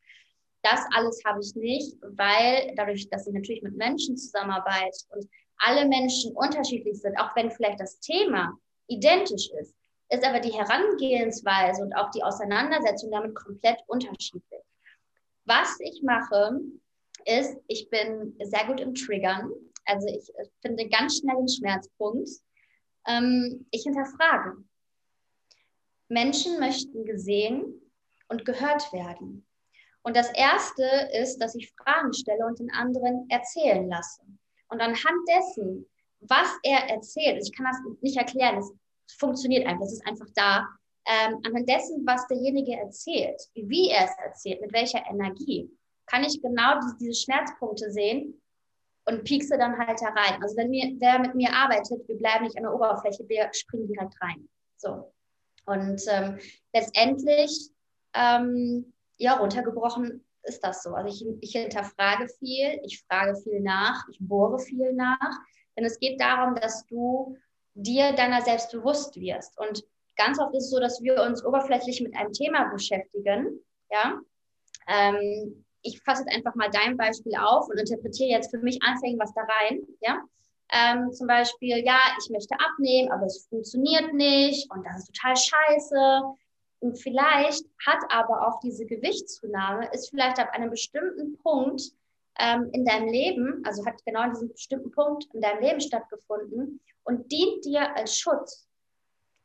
Das 0.63 0.82
alles 0.93 1.21
habe 1.25 1.39
ich 1.41 1.56
nicht, 1.56 1.95
weil 2.02 2.73
dadurch, 2.75 3.10
dass 3.10 3.28
ich 3.28 3.34
natürlich 3.34 3.62
mit 3.62 3.78
Menschen 3.78 4.17
zusammenarbeite 4.17 5.06
und 5.12 5.30
alle 5.60 5.88
Menschen 5.88 6.36
unterschiedlich 6.36 6.99
sind, 6.99 7.17
auch 7.17 7.36
wenn 7.36 7.52
vielleicht 7.52 7.80
das 7.80 7.99
Thema 7.99 8.58
identisch 8.88 9.49
ist, 9.62 9.75
ist 10.10 10.25
aber 10.25 10.39
die 10.39 10.54
Herangehensweise 10.54 11.84
und 11.84 11.93
auch 11.95 12.10
die 12.12 12.23
Auseinandersetzung 12.23 13.12
damit 13.12 13.36
komplett 13.36 13.78
unterschiedlich. 13.88 14.62
Was 15.45 15.80
ich 15.80 16.02
mache, 16.04 16.60
ist, 17.30 17.58
ich 17.68 17.89
bin 17.89 18.36
sehr 18.42 18.65
gut 18.65 18.80
im 18.80 18.96
Triggern. 18.96 19.52
Also 19.86 20.08
ich 20.08 20.32
finde 20.62 20.88
ganz 20.89 21.18
schnell 21.18 21.38
den 21.38 21.48
Schmerzpunkt. 21.48 22.30
Ähm, 23.08 23.65
ich 23.72 23.84
hinterfrage. 23.84 24.58
Menschen 26.10 26.60
möchten 26.60 27.06
gesehen 27.06 27.82
und 28.28 28.46
gehört 28.46 28.92
werden. 28.92 29.46
Und 30.02 30.15
das 30.15 30.32
Erste 30.34 30.84
ist, 31.22 31.38
dass 31.38 31.56
ich 31.56 31.72
Fragen 31.78 32.13
stelle 32.13 32.46
und 32.46 32.60
den 32.60 32.72
anderen 32.72 33.28
erzählen 33.30 33.88
lasse. 33.88 34.22
Und 34.70 34.82
anhand 34.82 35.28
dessen, 35.28 35.86
was 36.22 36.50
er 36.63 36.89
erzählt, 36.89 37.42
ich 37.44 37.56
kann 37.56 37.65
das 37.65 37.78
nicht 38.02 38.18
erklären, 38.18 38.58
es 38.58 38.72
funktioniert 39.18 39.65
einfach, 39.68 39.86
es 39.86 39.94
ist 39.94 40.08
einfach 40.08 40.28
da, 40.36 40.68
ähm, 41.06 41.39
anhand 41.44 41.68
dessen, 41.68 42.06
was 42.06 42.28
derjenige 42.28 42.74
erzählt, 42.74 43.42
wie 43.56 43.89
er 43.89 44.06
es 44.06 44.12
erzählt, 44.24 44.62
mit 44.62 44.74
welcher 44.74 45.04
Energie, 45.10 45.70
kann 46.10 46.24
ich 46.24 46.41
genau 46.41 46.80
diese, 46.82 46.98
diese 46.98 47.22
Schmerzpunkte 47.22 47.91
sehen 47.91 48.41
und 49.06 49.24
piekse 49.24 49.58
dann 49.58 49.78
halt 49.78 50.02
herein. 50.02 50.41
Also 50.41 50.56
wenn 50.58 50.69
mir, 50.69 50.95
wer 51.00 51.19
mit 51.19 51.36
mir 51.36 51.54
arbeitet, 51.54 52.08
wir 52.08 52.17
bleiben 52.17 52.45
nicht 52.45 52.58
an 52.58 52.63
der 52.63 52.74
Oberfläche, 52.74 53.28
wir 53.28 53.50
springen 53.54 53.88
direkt 53.88 54.15
rein. 54.22 54.48
So. 54.78 55.12
Und 55.65 56.02
ähm, 56.10 56.39
letztendlich, 56.74 57.69
ähm, 58.13 58.93
ja, 59.17 59.34
runtergebrochen 59.36 60.26
ist 60.43 60.63
das 60.63 60.84
so. 60.84 60.93
Also 60.93 61.10
ich, 61.10 61.26
ich 61.41 61.52
hinterfrage 61.52 62.28
viel, 62.39 62.80
ich 62.84 63.04
frage 63.08 63.36
viel 63.41 63.60
nach, 63.62 64.08
ich 64.10 64.17
bohre 64.19 64.60
viel 64.60 64.93
nach. 64.93 65.39
Denn 65.78 65.86
es 65.86 66.00
geht 66.00 66.19
darum, 66.19 66.56
dass 66.56 66.86
du 66.88 67.38
dir 67.74 68.13
deiner 68.13 68.41
selbst 68.41 68.72
bewusst 68.72 69.15
wirst. 69.15 69.58
Und 69.58 69.84
ganz 70.17 70.39
oft 70.39 70.54
ist 70.56 70.65
es 70.65 70.72
so, 70.72 70.80
dass 70.80 71.02
wir 71.02 71.22
uns 71.22 71.43
oberflächlich 71.43 72.02
mit 72.02 72.15
einem 72.15 72.34
Thema 72.34 72.69
beschäftigen. 72.69 73.60
Ja. 73.91 74.19
Ähm, 74.88 75.65
ich 75.82 76.02
fasse 76.04 76.24
jetzt 76.24 76.36
einfach 76.36 76.56
mal 76.56 76.70
dein 76.70 76.98
Beispiel 76.98 77.36
auf 77.36 77.68
und 77.70 77.78
interpretiere 77.78 78.30
jetzt 78.30 78.52
für 78.52 78.60
mich 78.60 78.80
anfänglich 78.84 79.20
was 79.20 79.34
da 79.34 79.42
rein. 79.42 79.82
Ja. 80.02 80.22
Ähm, 80.72 81.12
zum 81.12 81.28
Beispiel, 81.28 81.84
ja, 81.84 82.00
ich 82.22 82.30
möchte 82.30 82.56
abnehmen, 82.60 83.12
aber 83.12 83.26
es 83.26 83.48
funktioniert 83.50 84.13
nicht 84.13 84.70
und 84.72 84.86
das 84.86 85.00
ist 85.00 85.15
total 85.15 85.36
scheiße. 85.36 86.22
Und 86.82 86.98
vielleicht 86.98 87.65
hat 87.86 88.00
aber 88.10 88.48
auch 88.48 88.60
diese 88.62 88.86
Gewichtszunahme, 88.86 89.89
ist 89.92 90.10
vielleicht 90.10 90.39
ab 90.39 90.50
einem 90.54 90.70
bestimmten 90.70 91.38
Punkt 91.39 91.82
ähm, 92.39 92.70
in 92.72 92.86
deinem 92.86 93.10
Leben, 93.10 93.62
also 93.65 93.86
hat 93.86 94.04
genau 94.06 94.22
an 94.22 94.32
diesem 94.32 94.50
bestimmten 94.50 94.92
Punkt 94.92 95.26
in 95.34 95.42
deinem 95.42 95.62
Leben 95.62 95.82
stattgefunden 95.82 96.80
und 97.04 97.32
dient 97.32 97.65
dir 97.65 97.96
als 97.96 98.18
Schutz. 98.18 98.68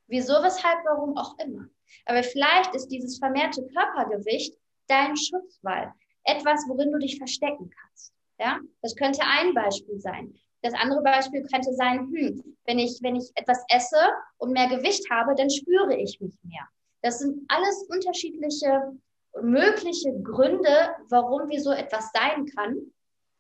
Wieso, 0.07 0.35
weshalb, 0.35 0.85
warum 0.85 1.17
auch 1.17 1.37
immer. 1.39 1.67
Aber 2.07 2.23
vielleicht 2.23 2.75
ist 2.75 2.89
dieses 2.89 3.19
vermehrte 3.19 3.67
Körpergewicht 3.67 4.57
dein 4.87 5.17
Schutzwall. 5.17 5.93
Etwas, 6.25 6.65
worin 6.69 6.93
du 6.93 6.99
dich 6.99 7.19
verstecken 7.19 7.71
kannst. 7.71 8.13
Ja, 8.39 8.59
das 8.83 8.97
könnte 8.97 9.21
ein 9.23 9.55
Beispiel 9.55 10.01
sein. 10.01 10.35
Das 10.63 10.75
andere 10.75 11.03
Beispiel 11.03 11.43
könnte 11.45 11.73
sein, 11.75 12.11
hm, 12.13 12.57
wenn 12.65 12.79
ich, 12.79 12.99
wenn 13.03 13.17
ich 13.17 13.31
etwas 13.35 13.63
esse 13.69 14.01
und 14.39 14.53
mehr 14.53 14.69
Gewicht 14.69 15.09
habe, 15.11 15.35
dann 15.35 15.51
spüre 15.51 15.95
ich 15.97 16.21
mich 16.21 16.35
mehr. 16.43 16.67
Das 17.03 17.19
sind 17.19 17.45
alles 17.49 17.87
unterschiedliche 17.89 18.99
mögliche 19.43 20.13
Gründe, 20.23 20.95
warum 21.11 21.49
wir 21.49 21.61
so 21.61 21.73
etwas 21.73 22.11
sein 22.13 22.47
kann, 22.47 22.93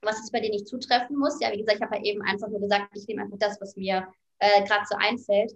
was 0.02 0.18
es 0.20 0.30
bei 0.30 0.40
dir 0.40 0.50
nicht 0.50 0.68
zutreffen 0.68 1.16
muss. 1.16 1.40
Ja, 1.40 1.52
wie 1.52 1.58
gesagt, 1.58 1.78
ich 1.78 1.82
habe 1.82 1.96
ja 1.96 2.02
eben 2.02 2.22
einfach 2.22 2.48
nur 2.48 2.60
gesagt, 2.60 2.90
ich 2.94 3.06
nehme 3.06 3.22
einfach 3.22 3.38
das, 3.38 3.60
was 3.60 3.76
mir 3.76 4.06
äh, 4.38 4.64
gerade 4.64 4.84
so 4.88 4.96
einfällt. 4.98 5.52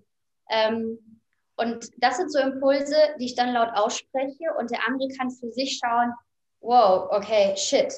Ähm, 0.50 1.20
und 1.56 1.90
das 1.96 2.16
sind 2.16 2.32
so 2.32 2.38
Impulse, 2.38 2.96
die 3.18 3.26
ich 3.26 3.34
dann 3.34 3.52
laut 3.52 3.70
ausspreche 3.74 4.54
und 4.58 4.70
der 4.70 4.86
andere 4.86 5.08
kann 5.18 5.30
für 5.30 5.50
sich 5.50 5.80
schauen, 5.82 6.12
wow, 6.61 7.09
okay, 7.11 7.55
shit, 7.57 7.92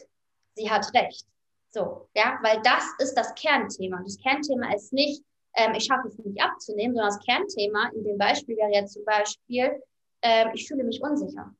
sie 0.54 0.70
hat 0.70 0.92
recht. 0.94 1.24
So, 1.70 2.08
ja, 2.14 2.38
weil 2.42 2.60
das 2.62 2.84
ist 2.98 3.14
das 3.14 3.34
Kernthema. 3.34 4.00
Das 4.02 4.18
Kernthema 4.18 4.74
ist 4.74 4.92
nicht, 4.92 5.22
ähm, 5.54 5.74
ich 5.74 5.84
schaffe 5.84 6.08
es 6.08 6.18
nicht 6.18 6.42
abzunehmen, 6.42 6.94
sondern 6.94 7.14
das 7.14 7.24
Kernthema 7.24 7.90
in 7.94 8.04
dem 8.04 8.18
Beispiel 8.18 8.56
wäre 8.56 8.72
jetzt 8.72 8.94
zum 8.94 9.04
Beispiel, 9.04 9.80
ähm, 10.22 10.50
ich 10.52 10.66
fühle 10.66 10.84
mich 10.84 11.00
unsicher. 11.00 11.54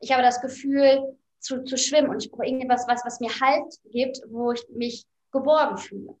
Ich 0.00 0.12
habe 0.12 0.22
das 0.22 0.40
Gefühl 0.40 1.16
zu, 1.40 1.64
zu 1.64 1.76
schwimmen 1.76 2.10
und 2.10 2.24
ich 2.24 2.30
brauche 2.30 2.46
irgendwas, 2.46 2.86
was, 2.86 3.04
was 3.04 3.20
mir 3.20 3.30
Halt 3.40 3.74
gibt, 3.90 4.20
wo 4.28 4.52
ich 4.52 4.64
mich 4.70 5.04
geborgen 5.32 5.76
fühle. 5.78 6.16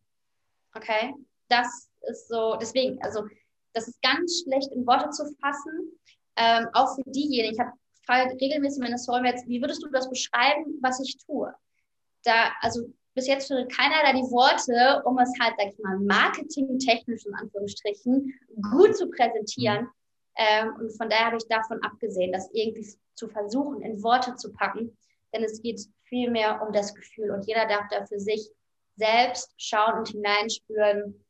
Okay? 0.74 1.14
Das 1.48 1.88
ist 2.08 2.28
so, 2.28 2.56
deswegen, 2.56 3.00
also 3.02 3.24
das 3.72 3.88
ist 3.88 4.00
ganz 4.02 4.42
schlecht 4.42 4.72
in 4.72 4.86
Worte 4.86 5.10
zu 5.10 5.24
fassen, 5.40 5.98
ähm, 6.36 6.68
auch 6.72 6.94
für 6.94 7.02
diejenigen. 7.06 7.54
Ich 7.54 7.60
habe 7.60 7.72
frage 8.06 8.36
regelmäßig 8.40 8.80
meine 8.80 8.98
Soulmates, 8.98 9.46
wie 9.46 9.60
würdest 9.60 9.82
du 9.82 9.88
das 9.90 10.08
beschreiben, 10.08 10.78
was 10.80 11.00
ich 11.00 11.18
tue? 11.18 11.52
Da, 12.24 12.52
also 12.60 12.88
bis 13.14 13.26
jetzt 13.26 13.48
findet 13.48 13.74
keiner 13.74 13.96
da 14.04 14.12
die 14.12 14.30
Worte, 14.30 15.02
um 15.04 15.18
es 15.18 15.32
halt, 15.40 15.54
sag 15.58 15.72
ich 15.72 15.78
mal, 15.78 15.98
marketingtechnisch 15.98 17.26
in 17.26 17.34
Anführungsstrichen 17.34 18.32
gut 18.72 18.96
zu 18.96 19.08
präsentieren. 19.10 19.88
Ähm, 20.36 20.74
und 20.78 20.90
von 20.96 21.08
daher 21.08 21.26
habe 21.26 21.36
ich 21.36 21.48
davon 21.48 21.82
abgesehen, 21.82 22.32
das 22.32 22.50
irgendwie 22.52 22.86
zu 23.14 23.28
versuchen, 23.28 23.80
in 23.80 24.02
Worte 24.02 24.34
zu 24.36 24.52
packen. 24.52 24.96
Denn 25.32 25.44
es 25.44 25.62
geht 25.62 25.80
viel 26.04 26.30
mehr 26.30 26.60
um 26.62 26.72
das 26.72 26.94
Gefühl. 26.94 27.30
Und 27.30 27.46
jeder 27.46 27.66
darf 27.66 27.86
da 27.90 28.04
für 28.04 28.20
sich 28.20 28.50
selbst 28.96 29.52
schauen 29.56 29.98
und 29.98 30.08
hineinspüren, 30.08 31.24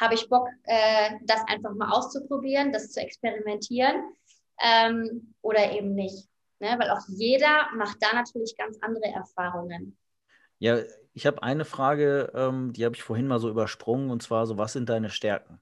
habe 0.00 0.14
ich 0.14 0.28
Bock, 0.28 0.48
äh, 0.64 1.10
das 1.24 1.42
einfach 1.46 1.74
mal 1.74 1.92
auszuprobieren, 1.92 2.72
das 2.72 2.90
zu 2.90 3.00
experimentieren 3.00 4.02
ähm, 4.60 5.34
oder 5.42 5.72
eben 5.72 5.94
nicht. 5.94 6.28
Ne? 6.60 6.76
Weil 6.78 6.90
auch 6.90 7.02
jeder 7.08 7.68
macht 7.76 7.96
da 8.00 8.14
natürlich 8.14 8.56
ganz 8.56 8.78
andere 8.80 9.06
Erfahrungen. 9.06 9.96
Ja, 10.58 10.78
ich 11.14 11.26
habe 11.26 11.42
eine 11.42 11.64
Frage, 11.64 12.30
ähm, 12.34 12.72
die 12.72 12.84
habe 12.84 12.94
ich 12.94 13.02
vorhin 13.02 13.26
mal 13.26 13.40
so 13.40 13.48
übersprungen, 13.48 14.10
und 14.10 14.22
zwar 14.22 14.46
so, 14.46 14.58
was 14.58 14.74
sind 14.74 14.88
deine 14.88 15.10
Stärken? 15.10 15.60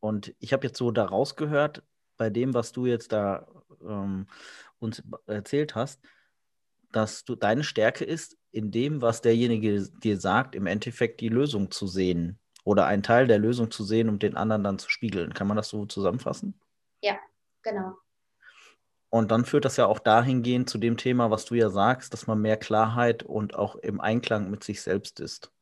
Und 0.00 0.34
ich 0.38 0.52
habe 0.52 0.66
jetzt 0.66 0.78
so 0.78 0.90
da 0.90 1.06
rausgehört, 1.06 1.82
bei 2.16 2.30
dem, 2.30 2.54
was 2.54 2.72
du 2.72 2.86
jetzt 2.86 3.12
da 3.12 3.46
ähm, 3.82 4.26
uns 4.78 5.02
erzählt 5.26 5.74
hast, 5.74 6.00
dass 6.92 7.24
du 7.24 7.34
deine 7.34 7.64
Stärke 7.64 8.04
ist, 8.04 8.36
in 8.52 8.70
dem, 8.70 9.02
was 9.02 9.20
derjenige 9.20 9.82
dir 9.82 10.20
sagt, 10.20 10.54
im 10.54 10.66
Endeffekt 10.66 11.20
die 11.20 11.28
Lösung 11.28 11.70
zu 11.70 11.86
sehen 11.86 12.38
oder 12.62 12.86
einen 12.86 13.02
Teil 13.02 13.26
der 13.26 13.38
Lösung 13.38 13.70
zu 13.70 13.82
sehen, 13.82 14.08
um 14.08 14.18
den 14.18 14.36
anderen 14.36 14.62
dann 14.62 14.78
zu 14.78 14.88
spiegeln. 14.88 15.34
Kann 15.34 15.48
man 15.48 15.56
das 15.56 15.70
so 15.70 15.86
zusammenfassen? 15.86 16.60
Ja, 17.02 17.18
genau. 17.62 17.96
Und 19.14 19.30
dann 19.30 19.44
führt 19.44 19.64
das 19.64 19.76
ja 19.76 19.86
auch 19.86 20.00
dahingehend 20.00 20.68
zu 20.68 20.76
dem 20.76 20.96
Thema, 20.96 21.30
was 21.30 21.44
du 21.44 21.54
ja 21.54 21.70
sagst, 21.70 22.12
dass 22.12 22.26
man 22.26 22.40
mehr 22.40 22.56
Klarheit 22.56 23.22
und 23.22 23.54
auch 23.54 23.76
im 23.76 24.00
Einklang 24.00 24.50
mit 24.50 24.64
sich 24.64 24.82
selbst 24.82 25.20
ist. 25.20 25.52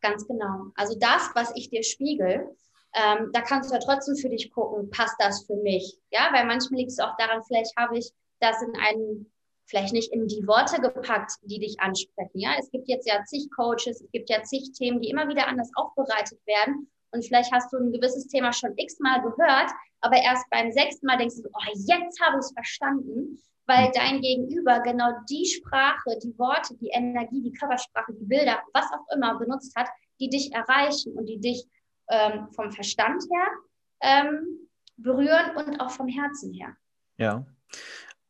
Ganz 0.00 0.26
genau. 0.26 0.68
Also 0.74 0.98
das, 0.98 1.28
was 1.34 1.52
ich 1.54 1.68
dir 1.68 1.82
spiegel, 1.82 2.48
ähm, 2.94 3.28
da 3.34 3.42
kannst 3.42 3.68
du 3.68 3.74
ja 3.74 3.80
trotzdem 3.84 4.16
für 4.16 4.30
dich 4.30 4.50
gucken, 4.50 4.88
passt 4.88 5.16
das 5.18 5.44
für 5.44 5.56
mich? 5.56 5.98
Ja, 6.10 6.30
weil 6.32 6.46
manchmal 6.46 6.80
liegt 6.80 6.92
es 6.92 6.98
auch 6.98 7.14
daran, 7.18 7.42
vielleicht 7.42 7.76
habe 7.76 7.98
ich 7.98 8.10
das 8.40 8.62
in 8.62 8.72
einen, 8.80 9.30
vielleicht 9.66 9.92
nicht 9.92 10.10
in 10.10 10.26
die 10.26 10.46
Worte 10.46 10.80
gepackt, 10.80 11.32
die 11.42 11.58
dich 11.58 11.78
ansprechen. 11.78 12.38
Ja, 12.38 12.54
es 12.58 12.70
gibt 12.70 12.88
jetzt 12.88 13.06
ja 13.06 13.22
zig 13.26 13.50
Coaches, 13.54 14.00
es 14.00 14.10
gibt 14.12 14.30
ja 14.30 14.44
zig 14.44 14.72
Themen, 14.72 15.02
die 15.02 15.10
immer 15.10 15.28
wieder 15.28 15.46
anders 15.46 15.70
aufbereitet 15.74 16.40
werden. 16.46 16.90
Und 17.12 17.24
vielleicht 17.24 17.52
hast 17.52 17.72
du 17.72 17.78
ein 17.78 17.92
gewisses 17.92 18.26
Thema 18.28 18.52
schon 18.52 18.72
x-mal 18.76 19.20
gehört, 19.22 19.70
aber 20.00 20.16
erst 20.16 20.48
beim 20.50 20.72
sechsten 20.72 21.06
Mal 21.06 21.18
denkst 21.18 21.36
du, 21.36 21.48
oh, 21.52 21.72
jetzt 21.74 22.20
habe 22.20 22.36
ich 22.36 22.46
es 22.46 22.52
verstanden, 22.52 23.38
weil 23.66 23.88
mhm. 23.88 23.92
dein 23.94 24.20
Gegenüber 24.20 24.80
genau 24.80 25.12
die 25.28 25.46
Sprache, 25.46 26.18
die 26.22 26.36
Worte, 26.38 26.76
die 26.78 26.88
Energie, 26.88 27.42
die 27.42 27.52
Körpersprache, 27.52 28.12
die 28.14 28.24
Bilder, 28.24 28.60
was 28.72 28.86
auch 28.86 29.14
immer 29.14 29.38
benutzt 29.38 29.74
hat, 29.76 29.88
die 30.20 30.28
dich 30.28 30.52
erreichen 30.52 31.12
und 31.14 31.26
die 31.26 31.40
dich 31.40 31.64
ähm, 32.08 32.48
vom 32.52 32.72
Verstand 32.72 33.22
her 33.30 33.46
ähm, 34.00 34.68
berühren 34.96 35.56
und 35.56 35.80
auch 35.80 35.90
vom 35.90 36.08
Herzen 36.08 36.52
her. 36.52 36.76
Ja. 37.18 37.46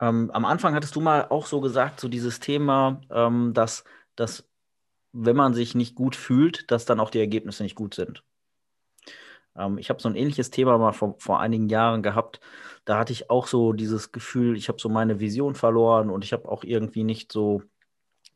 Ähm, 0.00 0.30
am 0.32 0.44
Anfang 0.44 0.74
hattest 0.74 0.96
du 0.96 1.00
mal 1.00 1.26
auch 1.28 1.46
so 1.46 1.60
gesagt, 1.60 2.00
so 2.00 2.08
dieses 2.08 2.40
Thema, 2.40 3.00
ähm, 3.10 3.52
dass, 3.54 3.84
dass 4.16 4.44
wenn 5.12 5.36
man 5.36 5.54
sich 5.54 5.74
nicht 5.74 5.94
gut 5.94 6.16
fühlt, 6.16 6.70
dass 6.70 6.84
dann 6.84 7.00
auch 7.00 7.10
die 7.10 7.20
Ergebnisse 7.20 7.62
nicht 7.62 7.76
gut 7.76 7.94
sind. 7.94 8.24
Ähm, 9.56 9.78
ich 9.78 9.90
habe 9.90 10.00
so 10.00 10.08
ein 10.08 10.16
ähnliches 10.16 10.50
Thema 10.50 10.78
mal 10.78 10.92
vor, 10.92 11.16
vor 11.18 11.40
einigen 11.40 11.68
Jahren 11.68 12.02
gehabt. 12.02 12.40
Da 12.84 12.98
hatte 12.98 13.12
ich 13.12 13.30
auch 13.30 13.46
so 13.46 13.72
dieses 13.72 14.12
Gefühl, 14.12 14.56
ich 14.56 14.68
habe 14.68 14.80
so 14.80 14.88
meine 14.88 15.20
Vision 15.20 15.54
verloren 15.54 16.10
und 16.10 16.24
ich 16.24 16.32
habe 16.32 16.48
auch 16.48 16.64
irgendwie 16.64 17.04
nicht 17.04 17.32
so 17.32 17.62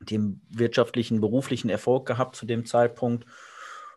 den 0.00 0.42
wirtschaftlichen, 0.50 1.20
beruflichen 1.20 1.70
Erfolg 1.70 2.07
gehabt 2.07 2.37
zu 2.37 2.46
dem 2.46 2.66
Zeitpunkt. 2.66 3.26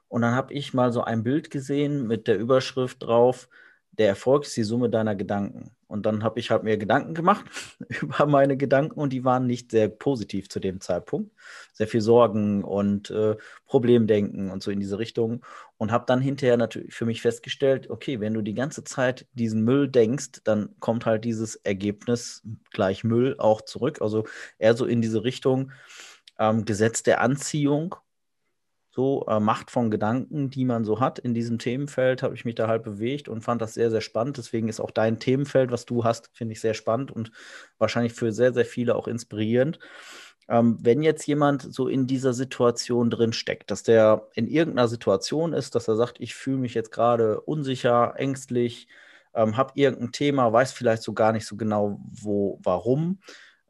Und 0.08 0.22
dann 0.22 0.36
habe 0.36 0.54
ich 0.54 0.74
mal 0.74 0.92
so 0.92 1.04
ein 1.04 1.24
Bild 1.24 1.52
gesehen 1.52 2.08
mit 2.08 2.28
der 2.28 2.38
Überschrift 2.40 3.04
drauf, 3.04 3.50
der 3.92 4.08
Erfolg 4.08 4.46
ist 4.46 4.56
die 4.56 4.64
Summe 4.64 4.90
deiner 4.90 5.16
Gedanken. 5.16 5.72
Und 5.88 6.06
dann 6.06 6.24
habe 6.24 6.40
ich 6.40 6.52
halt 6.52 6.64
mir 6.64 6.78
Gedanken 6.78 7.14
gemacht 7.16 7.46
über 8.02 8.26
meine 8.28 8.58
Gedanken 8.58 9.00
und 9.00 9.12
die 9.12 9.26
waren 9.26 9.48
nicht 9.48 9.72
sehr 9.72 9.90
positiv 9.90 10.48
zu 10.48 10.60
dem 10.60 10.82
Zeitpunkt. 10.82 11.32
Sehr 11.74 11.88
viel 11.88 12.02
Sorgen 12.02 12.64
und 12.64 13.10
äh, 13.10 13.36
Problemdenken 13.66 14.52
und 14.52 14.62
so 14.62 14.72
in 14.72 14.80
diese 14.80 15.00
Richtung. 15.00 15.44
Und 15.78 15.92
habe 15.92 16.06
dann 16.08 16.22
hinterher 16.22 16.58
natürlich 16.58 16.94
für 16.94 17.06
mich 17.06 17.22
festgestellt, 17.22 17.90
okay, 17.90 18.20
wenn 18.20 18.34
du 18.34 18.42
die 18.42 18.54
ganze 18.54 18.84
Zeit 18.84 19.28
diesen 19.34 19.64
Müll 19.64 19.88
denkst, 19.88 20.42
dann 20.44 20.76
kommt 20.80 21.06
halt 21.06 21.26
dieses 21.26 21.56
Ergebnis 21.56 22.44
gleich 22.72 23.04
Müll 23.04 23.36
auch 23.40 23.62
zurück. 23.62 24.02
Also 24.02 24.26
eher 24.60 24.76
so 24.76 24.86
in 24.86 25.02
diese 25.02 25.24
Richtung 25.24 25.72
ähm, 26.38 26.66
Gesetz 26.66 27.04
der 27.04 27.22
Anziehung 27.22 27.96
so 28.92 29.26
äh, 29.28 29.40
Macht 29.40 29.72
von 29.72 29.92
Gedanken, 29.92 30.50
die 30.50 30.66
man 30.66 30.84
so 30.84 31.00
hat 31.00 31.20
in 31.20 31.34
diesem 31.34 31.60
Themenfeld, 31.60 32.24
habe 32.24 32.36
ich 32.36 32.46
mich 32.46 32.56
da 32.56 32.68
halt 32.68 32.84
bewegt 32.84 33.30
und 33.30 33.42
fand 33.42 33.62
das 33.62 33.74
sehr, 33.76 33.92
sehr 33.92 34.02
spannend. 34.02 34.38
Deswegen 34.38 34.68
ist 34.68 34.80
auch 34.80 34.92
dein 34.92 35.20
Themenfeld, 35.20 35.72
was 35.72 35.86
du 35.86 36.04
hast, 36.04 36.30
finde 36.34 36.54
ich 36.54 36.62
sehr 36.62 36.74
spannend 36.74 37.12
und 37.12 37.32
wahrscheinlich 37.78 38.14
für 38.14 38.32
sehr, 38.32 38.54
sehr 38.54 38.66
viele 38.66 38.96
auch 38.96 39.08
inspirierend. 39.08 39.80
Ähm, 40.48 40.78
wenn 40.82 41.04
jetzt 41.04 41.28
jemand 41.28 41.62
so 41.62 41.88
in 41.88 42.08
dieser 42.08 42.34
Situation 42.34 43.12
drin 43.12 43.34
steckt, 43.34 43.70
dass 43.70 43.84
der 43.84 44.28
in 44.34 44.48
irgendeiner 44.48 44.88
Situation 44.88 45.54
ist, 45.54 45.76
dass 45.76 45.88
er 45.88 45.96
sagt, 45.96 46.20
ich 46.20 46.34
fühle 46.34 46.58
mich 46.58 46.74
jetzt 46.74 46.92
gerade 46.92 47.42
unsicher, 47.42 48.14
ängstlich, 48.18 48.88
ähm, 49.36 49.58
habe 49.58 49.74
irgendein 49.76 50.12
Thema, 50.12 50.52
weiß 50.52 50.72
vielleicht 50.74 51.04
so 51.04 51.14
gar 51.14 51.32
nicht 51.34 51.46
so 51.46 51.56
genau, 51.56 52.00
wo, 52.10 52.60
warum. 52.64 53.20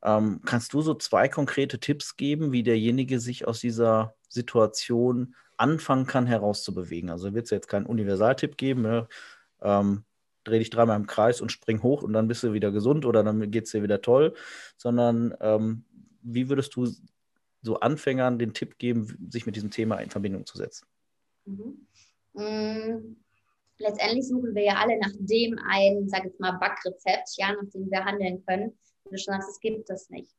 Ähm, 0.04 0.42
kannst 0.46 0.74
du 0.74 0.82
so 0.82 0.94
zwei 0.94 1.28
konkrete 1.28 1.80
Tipps 1.80 2.16
geben, 2.16 2.52
wie 2.52 2.64
derjenige 2.64 3.20
sich 3.20 3.48
aus 3.48 3.60
dieser 3.60 4.16
Situation 4.30 5.36
anfangen 5.58 6.08
kann, 6.08 6.26
herauszubewegen. 6.26 7.10
Also 7.10 7.34
wird 7.34 7.46
es 7.46 7.52
jetzt 7.52 7.68
keinen 7.68 7.86
Universaltipp 7.86 8.58
geben, 8.58 8.84
ne? 8.84 9.08
ähm, 9.62 10.04
dreh 10.46 10.60
dich 10.60 10.70
dreimal 10.70 10.96
im 10.96 11.08
Kreis 11.08 11.42
und 11.42 11.52
spring 11.52 11.84
hoch 11.84 12.02
und 12.02 12.14
dann 12.14 12.28
bist 12.28 12.44
du 12.44 12.54
wieder 12.54 12.72
gesund 12.72 13.06
oder 13.06 13.24
dann 13.24 13.52
geht 13.52 13.66
es 13.66 13.72
dir 13.72 13.84
wieder 13.84 14.02
toll, 14.02 14.34
sondern 14.78 15.36
ähm, 15.42 15.84
wie 16.22 16.50
würdest 16.50 16.76
du 16.76 16.88
so 17.62 17.80
Anfängern 17.80 18.40
den 18.40 18.54
Tipp 18.54 18.78
geben, 18.78 19.28
sich 19.30 19.46
mit 19.46 19.56
diesem 19.56 19.70
Thema 19.72 19.98
in 19.98 20.10
Verbindung 20.10 20.46
zu 20.46 20.58
setzen? 20.58 20.88
Mhm. 21.46 21.88
Mhm. 22.34 23.18
Letztendlich 23.80 24.28
suchen 24.28 24.54
wir 24.56 24.64
ja 24.64 24.76
alle 24.76 24.98
nach 25.00 25.12
dem 25.20 25.58
ein, 25.70 26.08
sag 26.10 26.26
jetzt 26.26 26.40
mal, 26.40 26.54
Backrezept, 26.54 27.30
ja, 27.38 27.54
nach 27.54 27.70
dem 27.72 27.90
wir 27.90 28.04
handeln 28.04 28.44
können. 28.46 28.78
Du 29.10 29.18
schon 29.18 29.34
sagst, 29.34 29.50
es 29.50 29.60
gibt 29.60 29.90
es 29.90 30.10
nicht. 30.10 30.34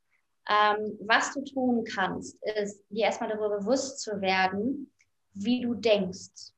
Ähm, 0.49 0.99
was 1.03 1.33
du 1.35 1.43
tun 1.45 1.85
kannst, 1.85 2.37
ist 2.57 2.83
dir 2.89 3.05
erstmal 3.05 3.31
darüber 3.31 3.59
bewusst 3.59 4.01
zu 4.01 4.21
werden, 4.21 4.93
wie 5.35 5.61
du 5.61 5.75
denkst. 5.75 6.53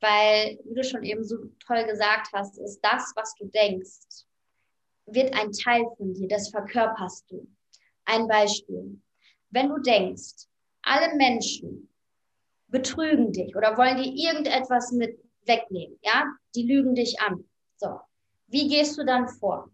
Weil, 0.00 0.58
wie 0.64 0.74
du 0.74 0.84
schon 0.84 1.02
eben 1.02 1.24
so 1.24 1.36
toll 1.66 1.84
gesagt 1.86 2.28
hast, 2.32 2.58
ist 2.58 2.80
das, 2.80 3.12
was 3.16 3.34
du 3.36 3.46
denkst, 3.46 4.26
wird 5.06 5.34
ein 5.34 5.52
Teil 5.52 5.84
von 5.96 6.12
dir, 6.12 6.28
das 6.28 6.50
verkörperst 6.50 7.30
du. 7.30 7.48
Ein 8.04 8.28
Beispiel. 8.28 9.00
Wenn 9.50 9.68
du 9.68 9.78
denkst, 9.78 10.46
alle 10.82 11.16
Menschen 11.16 11.88
betrügen 12.68 13.32
dich 13.32 13.56
oder 13.56 13.76
wollen 13.76 13.96
dir 13.96 14.12
irgendetwas 14.12 14.92
mit 14.92 15.18
wegnehmen, 15.46 15.98
ja, 16.02 16.24
die 16.54 16.62
lügen 16.62 16.94
dich 16.94 17.20
an. 17.20 17.44
So, 17.76 18.00
wie 18.48 18.68
gehst 18.68 18.98
du 18.98 19.04
dann 19.04 19.28
vor? 19.28 19.70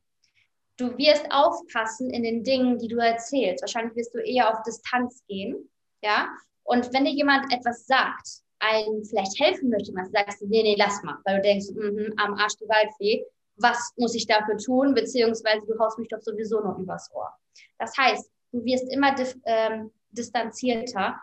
Du 0.82 0.98
wirst 0.98 1.30
aufpassen 1.30 2.10
in 2.10 2.24
den 2.24 2.42
Dingen, 2.42 2.76
die 2.76 2.88
du 2.88 2.96
erzählst. 2.96 3.62
Wahrscheinlich 3.62 3.94
wirst 3.94 4.12
du 4.14 4.18
eher 4.18 4.50
auf 4.50 4.64
Distanz 4.64 5.22
gehen, 5.28 5.70
ja. 6.02 6.28
Und 6.64 6.92
wenn 6.92 7.04
dir 7.04 7.12
jemand 7.12 7.52
etwas 7.52 7.86
sagt, 7.86 8.42
einem 8.58 9.04
vielleicht 9.04 9.38
helfen 9.38 9.70
möchte, 9.70 9.92
was 9.94 10.10
sagst 10.10 10.40
du, 10.40 10.46
nee, 10.48 10.62
nee, 10.64 10.74
lass 10.76 11.00
mal, 11.04 11.18
weil 11.24 11.36
du 11.36 11.42
denkst, 11.42 11.66
mm, 11.70 12.14
am 12.16 12.34
Arsch 12.34 12.56
die 12.56 12.68
Waldfee, 12.68 13.24
was 13.56 13.92
muss 13.96 14.16
ich 14.16 14.26
dafür 14.26 14.56
tun, 14.56 14.92
beziehungsweise 14.92 15.64
du 15.66 15.78
haust 15.78 16.00
mich 16.00 16.08
doch 16.08 16.20
sowieso 16.20 16.58
noch 16.60 16.76
übers 16.78 17.08
Ohr. 17.14 17.32
Das 17.78 17.96
heißt, 17.96 18.28
du 18.50 18.64
wirst 18.64 18.92
immer 18.92 19.14
ähm, 19.44 19.92
distanzierter, 20.10 21.20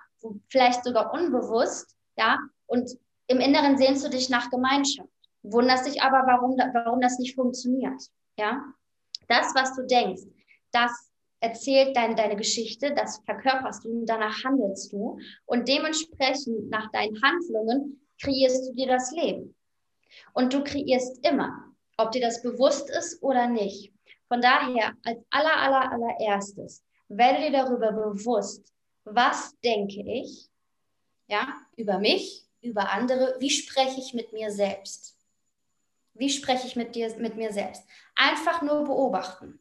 vielleicht 0.47 0.85
sogar 0.85 1.13
unbewusst, 1.13 1.97
ja, 2.17 2.37
und 2.65 2.97
im 3.27 3.41
Inneren 3.41 3.77
sehnst 3.77 4.05
du 4.05 4.09
dich 4.09 4.29
nach 4.29 4.49
Gemeinschaft, 4.51 5.09
wunderst 5.43 5.85
dich 5.85 6.01
aber, 6.01 6.25
warum, 6.27 6.57
warum 6.73 7.01
das 7.01 7.19
nicht 7.19 7.35
funktioniert, 7.35 8.01
ja. 8.37 8.63
Das, 9.29 9.55
was 9.55 9.75
du 9.75 9.85
denkst, 9.85 10.23
das 10.71 10.91
erzählt 11.39 11.95
dein, 11.95 12.15
deine 12.15 12.35
Geschichte, 12.35 12.93
das 12.93 13.21
verkörperst 13.25 13.85
du 13.85 13.89
und 13.89 14.05
danach 14.05 14.43
handelst 14.43 14.91
du. 14.91 15.17
Und 15.45 15.67
dementsprechend 15.67 16.69
nach 16.69 16.91
deinen 16.91 17.21
Handlungen 17.21 18.01
kreierst 18.21 18.69
du 18.69 18.73
dir 18.73 18.87
das 18.87 19.11
Leben. 19.11 19.55
Und 20.33 20.53
du 20.53 20.63
kreierst 20.63 21.25
immer, 21.25 21.73
ob 21.97 22.11
dir 22.11 22.21
das 22.21 22.41
bewusst 22.41 22.89
ist 22.89 23.21
oder 23.21 23.47
nicht. 23.47 23.93
Von 24.27 24.41
daher, 24.41 24.93
als 25.03 25.19
aller, 25.29 25.57
aller, 25.57 25.91
allererstes, 25.91 26.83
werde 27.07 27.41
dir 27.41 27.51
darüber 27.51 27.91
bewusst, 27.91 28.73
was 29.03 29.57
denke 29.61 30.03
ich, 30.05 30.49
ja, 31.27 31.47
über 31.75 31.99
mich, 31.99 32.45
über 32.61 32.91
andere, 32.91 33.35
wie 33.39 33.49
spreche 33.49 33.99
ich 33.99 34.13
mit 34.13 34.33
mir 34.33 34.51
selbst. 34.51 35.18
Wie 36.19 36.29
spreche 36.29 36.67
ich 36.67 36.75
mit 36.75 36.95
dir, 36.95 37.13
mit 37.17 37.35
mir 37.35 37.51
selbst? 37.51 37.83
Einfach 38.15 38.61
nur 38.61 38.83
beobachten 38.83 39.59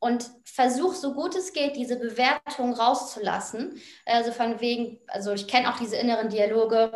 und 0.00 0.30
versuch 0.44 0.94
so 0.94 1.12
gut 1.12 1.34
es 1.34 1.52
geht, 1.52 1.76
diese 1.76 1.96
Bewertung 1.96 2.72
rauszulassen. 2.72 3.80
Also 4.06 4.32
von 4.32 4.60
wegen, 4.60 5.00
also 5.08 5.32
ich 5.32 5.48
kenne 5.48 5.72
auch 5.72 5.78
diese 5.78 5.96
inneren 5.96 6.28
Dialoge, 6.28 6.92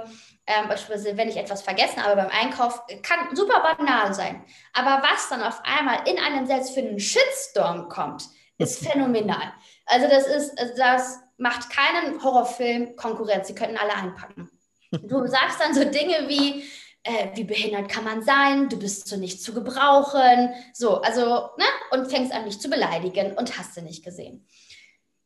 ähm, 0.47 0.69
beispielsweise 0.69 1.17
wenn 1.17 1.29
ich 1.29 1.37
etwas 1.37 1.63
vergessen 1.63 2.03
habe 2.03 2.17
beim 2.17 2.31
Einkauf, 2.31 2.83
kann 3.03 3.35
super 3.35 3.77
banal 3.77 4.15
sein. 4.15 4.45
Aber 4.73 5.03
was 5.03 5.29
dann 5.29 5.43
auf 5.43 5.61
einmal 5.65 6.09
in 6.09 6.19
einem 6.19 6.47
selbst 6.47 6.75
für 6.75 6.81
einen 6.81 7.01
Shitstorm 7.01 7.89
kommt, 7.89 8.25
ist 8.59 8.87
phänomenal. 8.87 9.53
Also 9.87 10.09
das 10.09 10.27
ist, 10.27 10.59
also 10.59 10.75
das 10.77 11.21
macht 11.39 11.71
keinen 11.71 12.23
Horrorfilm 12.23 12.95
Konkurrenz. 12.95 13.49
Sie 13.49 13.55
könnten 13.55 13.79
alle 13.79 13.95
einpacken. 13.95 14.49
Du 14.93 15.27
sagst 15.27 15.59
dann 15.59 15.75
so 15.75 15.85
Dinge 15.85 16.29
wie, 16.29 16.65
äh, 17.05 17.29
wie 17.35 17.45
behindert 17.45 17.89
kann 17.89 18.05
man 18.05 18.23
sein, 18.23 18.69
du 18.69 18.79
bist 18.79 19.09
so 19.09 19.17
nicht 19.17 19.43
zu 19.43 19.53
gebrauchen, 19.55 20.51
so, 20.73 21.01
also, 21.01 21.25
ne, 21.59 21.65
und 21.91 22.11
fängst 22.11 22.33
an, 22.33 22.45
dich 22.45 22.61
zu 22.61 22.69
beleidigen 22.71 23.33
und 23.33 23.59
hast 23.59 23.77
du 23.77 23.83
nicht 23.83 24.05
gesehen. 24.05 24.47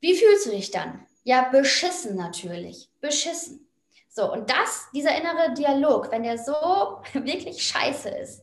Wie 0.01 0.15
fühlst 0.15 0.47
du 0.47 0.51
dich 0.51 0.71
dann? 0.71 1.07
Ja, 1.25 1.49
beschissen 1.51 2.17
natürlich, 2.17 2.89
beschissen. 3.01 3.69
So, 4.09 4.33
und 4.33 4.49
das, 4.49 4.87
dieser 4.95 5.15
innere 5.17 5.53
Dialog, 5.55 6.11
wenn 6.11 6.23
der 6.23 6.39
so 6.39 6.53
wirklich 7.13 7.63
scheiße 7.63 8.09
ist, 8.09 8.43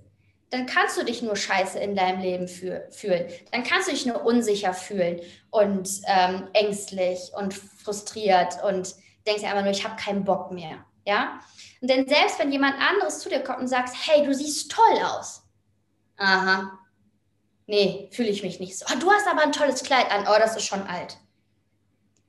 dann 0.52 0.68
kannst 0.68 0.98
du 0.98 1.04
dich 1.04 1.24
nur 1.24 1.36
scheiße 1.36 1.80
in 1.80 1.96
deinem 1.96 2.22
Leben 2.22 2.48
fühl 2.48 2.86
fühlen. 2.92 3.28
Dann 3.52 3.64
kannst 3.64 3.88
du 3.88 3.92
dich 3.92 4.06
nur 4.06 4.24
unsicher 4.24 4.76
fühlen 4.76 5.20
und 5.50 5.90
ähm, 6.06 6.48
ängstlich 6.54 7.32
und 7.36 7.56
frustriert 7.56 8.64
und 8.64 8.94
denkst 9.26 9.42
dir 9.42 9.50
einfach 9.50 9.64
nur, 9.64 9.72
ich 9.72 9.84
habe 9.84 9.96
keinen 9.96 10.24
Bock 10.24 10.52
mehr. 10.52 10.86
Ja? 11.08 11.40
Denn 11.84 12.08
selbst 12.08 12.40
wenn 12.40 12.52
jemand 12.54 12.80
anderes 12.80 13.20
zu 13.20 13.28
dir 13.28 13.42
kommt 13.42 13.60
und 13.60 13.68
sagt, 13.68 13.94
hey, 14.08 14.26
du 14.26 14.34
siehst 14.34 14.72
toll 14.72 15.02
aus. 15.04 15.44
Aha. 16.16 16.80
Nee, 17.66 18.10
fühle 18.14 18.30
ich 18.30 18.42
mich 18.42 18.62
nicht 18.62 18.78
so. 18.78 18.86
Oh, 18.90 18.98
du 18.98 19.12
hast 19.12 19.28
aber 19.28 19.42
ein 19.42 19.52
tolles 19.52 19.84
Kleid 19.84 20.10
an. 20.10 20.26
Oh, 20.26 20.40
das 20.40 20.56
ist 20.56 20.66
schon 20.66 20.88
alt. 20.88 21.18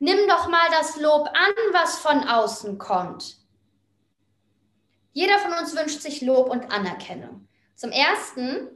Nimm 0.01 0.27
doch 0.29 0.49
mal 0.49 0.69
das 0.73 0.97
Lob 0.97 1.29
an, 1.29 1.53
was 1.73 1.99
von 1.99 2.27
außen 2.27 2.79
kommt. 2.79 3.37
Jeder 5.12 5.38
von 5.38 5.53
uns 5.53 5.77
wünscht 5.77 6.01
sich 6.01 6.21
Lob 6.21 6.51
und 6.51 6.73
Anerkennung. 6.73 7.47
Zum 7.77 7.93
Ersten, 7.93 8.71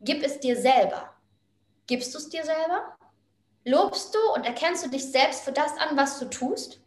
gib 0.00 0.22
es 0.22 0.38
dir 0.38 0.60
selber. 0.60 1.14
Gibst 1.86 2.12
du 2.12 2.18
es 2.18 2.28
dir 2.28 2.44
selber? 2.44 2.94
Lobst 3.64 4.14
du 4.14 4.18
und 4.34 4.44
erkennst 4.44 4.84
du 4.84 4.90
dich 4.90 5.10
selbst 5.10 5.44
für 5.44 5.52
das 5.52 5.78
an, 5.78 5.96
was 5.96 6.18
du 6.18 6.26
tust? 6.26 6.82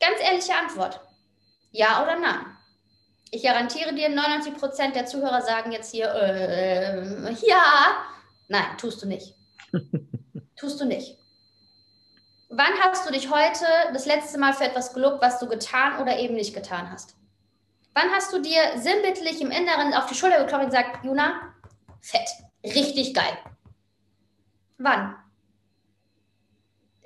Ganz 0.00 0.20
ehrliche 0.20 0.56
Antwort. 0.56 1.00
Ja 1.74 2.04
oder 2.04 2.16
nein? 2.20 2.56
Ich 3.32 3.42
garantiere 3.42 3.92
dir, 3.92 4.08
99 4.08 4.54
Prozent 4.54 4.94
der 4.94 5.06
Zuhörer 5.06 5.42
sagen 5.42 5.72
jetzt 5.72 5.90
hier, 5.90 6.06
äh, 6.14 7.32
ja. 7.46 8.04
Nein, 8.46 8.78
tust 8.78 9.02
du 9.02 9.08
nicht. 9.08 9.34
tust 10.56 10.80
du 10.80 10.84
nicht. 10.84 11.18
Wann 12.48 12.72
hast 12.80 13.08
du 13.08 13.12
dich 13.12 13.28
heute 13.28 13.64
das 13.92 14.06
letzte 14.06 14.38
Mal 14.38 14.52
für 14.52 14.62
etwas 14.62 14.94
gelobt, 14.94 15.20
was 15.20 15.40
du 15.40 15.48
getan 15.48 16.00
oder 16.00 16.16
eben 16.16 16.36
nicht 16.36 16.54
getan 16.54 16.92
hast? 16.92 17.16
Wann 17.92 18.08
hast 18.12 18.32
du 18.32 18.40
dir 18.40 18.60
sinnbildlich 18.76 19.40
im 19.40 19.50
Inneren 19.50 19.94
auf 19.94 20.06
die 20.06 20.14
Schulter 20.14 20.38
geklopft 20.38 20.66
und 20.66 20.70
gesagt, 20.70 21.04
Juna, 21.04 21.54
fett, 22.00 22.28
richtig 22.62 23.14
geil? 23.14 23.36
Wann? 24.78 25.16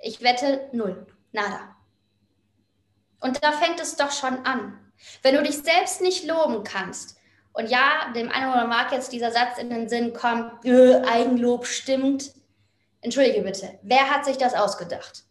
Ich 0.03 0.21
wette, 0.21 0.69
null, 0.73 1.07
nada. 1.33 1.75
Und 3.21 3.43
da 3.43 3.53
fängt 3.53 3.81
es 3.81 3.97
doch 3.97 4.13
schon 4.13 4.45
an. 4.47 4.79
Wenn 5.23 5.35
du 5.35 5.43
dich 5.43 5.59
selbst 5.59 6.01
nicht 6.01 6.27
loben 6.27 6.65
kannst, 6.65 7.19
und 7.53 7.69
ja, 7.71 8.13
dem 8.15 8.31
einen 8.31 8.53
oder 8.53 8.67
mag 8.67 8.93
jetzt 8.93 9.13
dieser 9.13 9.33
Satz 9.33 9.59
in 9.59 9.69
den 9.69 9.89
Sinn 9.89 10.13
kommen, 10.13 10.53
äh, 10.63 11.03
Eigenlob 11.05 11.67
stimmt. 11.67 12.33
Entschuldige 13.01 13.43
bitte, 13.43 13.79
wer 13.83 14.11
hat 14.11 14.25
sich 14.25 14.39
das 14.39 14.55
ausgedacht? 14.55 15.25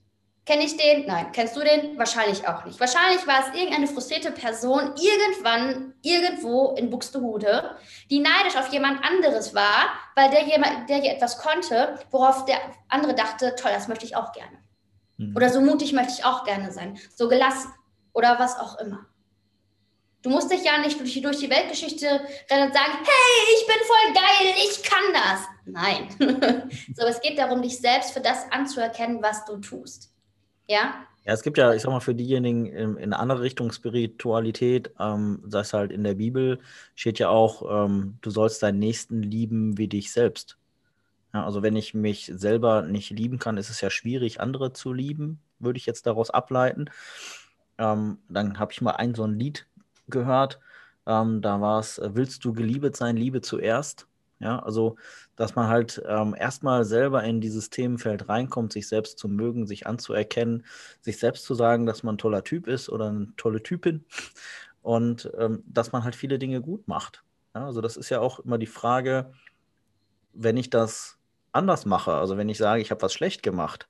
Kenne 0.45 0.63
ich 0.63 0.77
den? 0.77 1.05
Nein. 1.05 1.31
Kennst 1.33 1.55
du 1.57 1.61
den? 1.61 1.97
Wahrscheinlich 1.97 2.47
auch 2.47 2.63
nicht. 2.63 2.79
Wahrscheinlich 2.79 3.25
war 3.27 3.39
es 3.41 3.57
irgendeine 3.57 3.87
frustrierte 3.87 4.31
Person 4.31 4.93
irgendwann, 4.97 5.93
irgendwo 6.01 6.73
in 6.77 6.89
Buxtehude, 6.89 7.75
die 8.09 8.19
neidisch 8.19 8.55
auf 8.57 8.71
jemand 8.71 9.03
anderes 9.03 9.53
war, 9.53 9.89
weil 10.15 10.29
der 10.29 10.43
jemand, 10.43 10.89
der 10.89 10.97
hier 10.97 11.11
etwas 11.11 11.37
konnte, 11.37 11.99
worauf 12.11 12.45
der 12.45 12.57
andere 12.87 13.13
dachte, 13.13 13.55
toll, 13.55 13.71
das 13.73 13.89
möchte 13.89 14.05
ich 14.05 14.15
auch 14.15 14.31
gerne. 14.31 14.57
Mhm. 15.17 15.35
Oder 15.35 15.49
so 15.49 15.61
mutig 15.61 15.93
möchte 15.93 16.13
ich 16.13 16.25
auch 16.25 16.43
gerne 16.43 16.71
sein. 16.71 16.97
So 17.15 17.27
gelassen. 17.27 17.71
Oder 18.13 18.39
was 18.39 18.59
auch 18.59 18.79
immer. 18.79 19.05
Du 20.23 20.29
musst 20.29 20.51
dich 20.51 20.63
ja 20.63 20.79
nicht 20.79 20.99
durch, 20.99 21.21
durch 21.21 21.37
die 21.37 21.49
Weltgeschichte 21.49 22.05
rennen 22.05 22.67
und 22.67 22.73
sagen, 22.73 22.93
hey, 23.03 23.55
ich 23.55 23.67
bin 23.67 23.75
voll 23.85 24.13
geil, 24.13 24.55
ich 24.65 24.83
kann 24.83 25.13
das. 25.13 25.47
Nein. 25.65 26.69
so, 26.95 27.05
es 27.05 27.21
geht 27.21 27.37
darum, 27.37 27.61
dich 27.61 27.79
selbst 27.79 28.11
für 28.11 28.19
das 28.19 28.51
anzuerkennen, 28.51 29.21
was 29.21 29.45
du 29.45 29.57
tust. 29.57 30.13
Ja? 30.67 31.05
Ja, 31.23 31.33
es 31.33 31.43
gibt 31.43 31.57
ja, 31.57 31.73
ich 31.73 31.81
sag 31.81 31.91
mal, 31.91 31.99
für 31.99 32.15
diejenigen 32.15 32.65
in, 32.65 32.97
in 32.97 33.13
andere 33.13 33.41
Richtung 33.41 33.71
Spiritualität, 33.71 34.91
ähm, 34.99 35.43
das 35.45 35.73
halt 35.73 35.91
in 35.91 36.03
der 36.03 36.15
Bibel, 36.15 36.59
steht 36.95 37.19
ja 37.19 37.29
auch, 37.29 37.85
ähm, 37.85 38.17
du 38.21 38.29
sollst 38.29 38.63
deinen 38.63 38.79
Nächsten 38.79 39.21
lieben 39.21 39.77
wie 39.77 39.87
dich 39.87 40.11
selbst. 40.11 40.57
Ja, 41.37 41.45
also 41.45 41.61
wenn 41.61 41.75
ich 41.75 41.93
mich 41.93 42.31
selber 42.33 42.81
nicht 42.81 43.11
lieben 43.11 43.37
kann, 43.37 43.57
ist 43.57 43.69
es 43.69 43.79
ja 43.79 43.91
schwierig, 43.91 44.41
andere 44.41 44.73
zu 44.73 44.91
lieben, 44.91 45.39
würde 45.59 45.77
ich 45.77 45.85
jetzt 45.85 46.07
daraus 46.07 46.31
ableiten. 46.31 46.89
Ähm, 47.77 48.17
dann 48.27 48.57
habe 48.57 48.71
ich 48.73 48.81
mal 48.81 48.93
ein 48.93 49.13
so 49.13 49.23
ein 49.23 49.37
Lied 49.37 49.67
gehört. 50.07 50.59
Ähm, 51.05 51.43
da 51.43 51.61
war 51.61 51.79
es, 51.79 52.01
willst 52.03 52.43
du 52.43 52.53
geliebet 52.53 52.95
sein, 52.97 53.15
liebe 53.15 53.41
zuerst. 53.41 54.07
Ja, 54.39 54.57
also, 54.63 54.95
dass 55.35 55.53
man 55.53 55.67
halt 55.67 56.01
ähm, 56.07 56.35
erstmal 56.35 56.85
selber 56.85 57.23
in 57.23 57.39
dieses 57.39 57.69
Themenfeld 57.69 58.29
reinkommt, 58.29 58.73
sich 58.73 58.87
selbst 58.87 59.19
zu 59.19 59.27
mögen, 59.27 59.67
sich 59.67 59.85
anzuerkennen, 59.85 60.65
sich 61.01 61.19
selbst 61.19 61.45
zu 61.45 61.53
sagen, 61.53 61.85
dass 61.85 62.01
man 62.01 62.15
ein 62.15 62.19
toller 62.19 62.43
Typ 62.43 62.65
ist 62.67 62.89
oder 62.89 63.09
eine 63.09 63.27
tolle 63.37 63.61
Typin 63.61 64.05
und 64.81 65.31
ähm, 65.37 65.63
dass 65.67 65.91
man 65.91 66.03
halt 66.03 66.15
viele 66.15 66.39
Dinge 66.39 66.61
gut 66.61 66.87
macht. 66.87 67.23
Ja, 67.53 67.67
also, 67.67 67.81
das 67.81 67.95
ist 67.95 68.09
ja 68.09 68.21
auch 68.21 68.39
immer 68.39 68.57
die 68.57 68.65
Frage, 68.65 69.33
wenn 70.33 70.57
ich 70.57 70.69
das 70.69 71.16
anders 71.57 71.85
mache, 71.85 72.13
also 72.13 72.37
wenn 72.37 72.49
ich 72.49 72.57
sage, 72.57 72.81
ich 72.81 72.91
habe 72.91 73.01
was 73.01 73.13
schlecht 73.13 73.43
gemacht, 73.43 73.87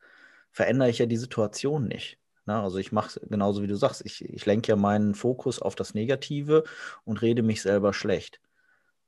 verändere 0.52 0.90
ich 0.90 0.98
ja 0.98 1.06
die 1.06 1.18
Situation 1.18 1.88
nicht. 1.88 2.18
Na, 2.46 2.64
also 2.64 2.78
ich 2.78 2.92
mache 2.92 3.20
genauso 3.28 3.62
wie 3.62 3.68
du 3.68 3.76
sagst, 3.76 4.06
ich, 4.06 4.24
ich 4.24 4.46
lenke 4.46 4.70
ja 4.70 4.78
meinen 4.78 5.16
Fokus 5.16 5.62
auf 5.62 5.76
das 5.76 5.94
Negative 5.94 6.64
und 7.04 7.22
rede 7.22 7.44
mich 7.44 7.62
selber 7.62 7.94
schlecht. 7.94 8.40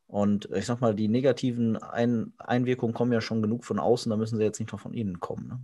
Und 0.08 0.50
ich 0.54 0.66
sag 0.66 0.82
mal, 0.82 0.94
die 0.94 1.08
negativen 1.08 1.78
Ein 1.78 2.34
Einwirkungen 2.38 2.94
kommen 2.94 3.14
ja 3.14 3.22
schon 3.22 3.42
genug 3.42 3.64
von 3.64 3.80
außen, 3.80 4.10
da 4.10 4.18
müssen 4.18 4.38
sie 4.38 4.44
jetzt 4.44 4.60
nicht 4.60 4.72
noch 4.72 4.80
von 4.80 4.94
innen 4.94 5.20
kommen. 5.20 5.48
Ne? 5.48 5.60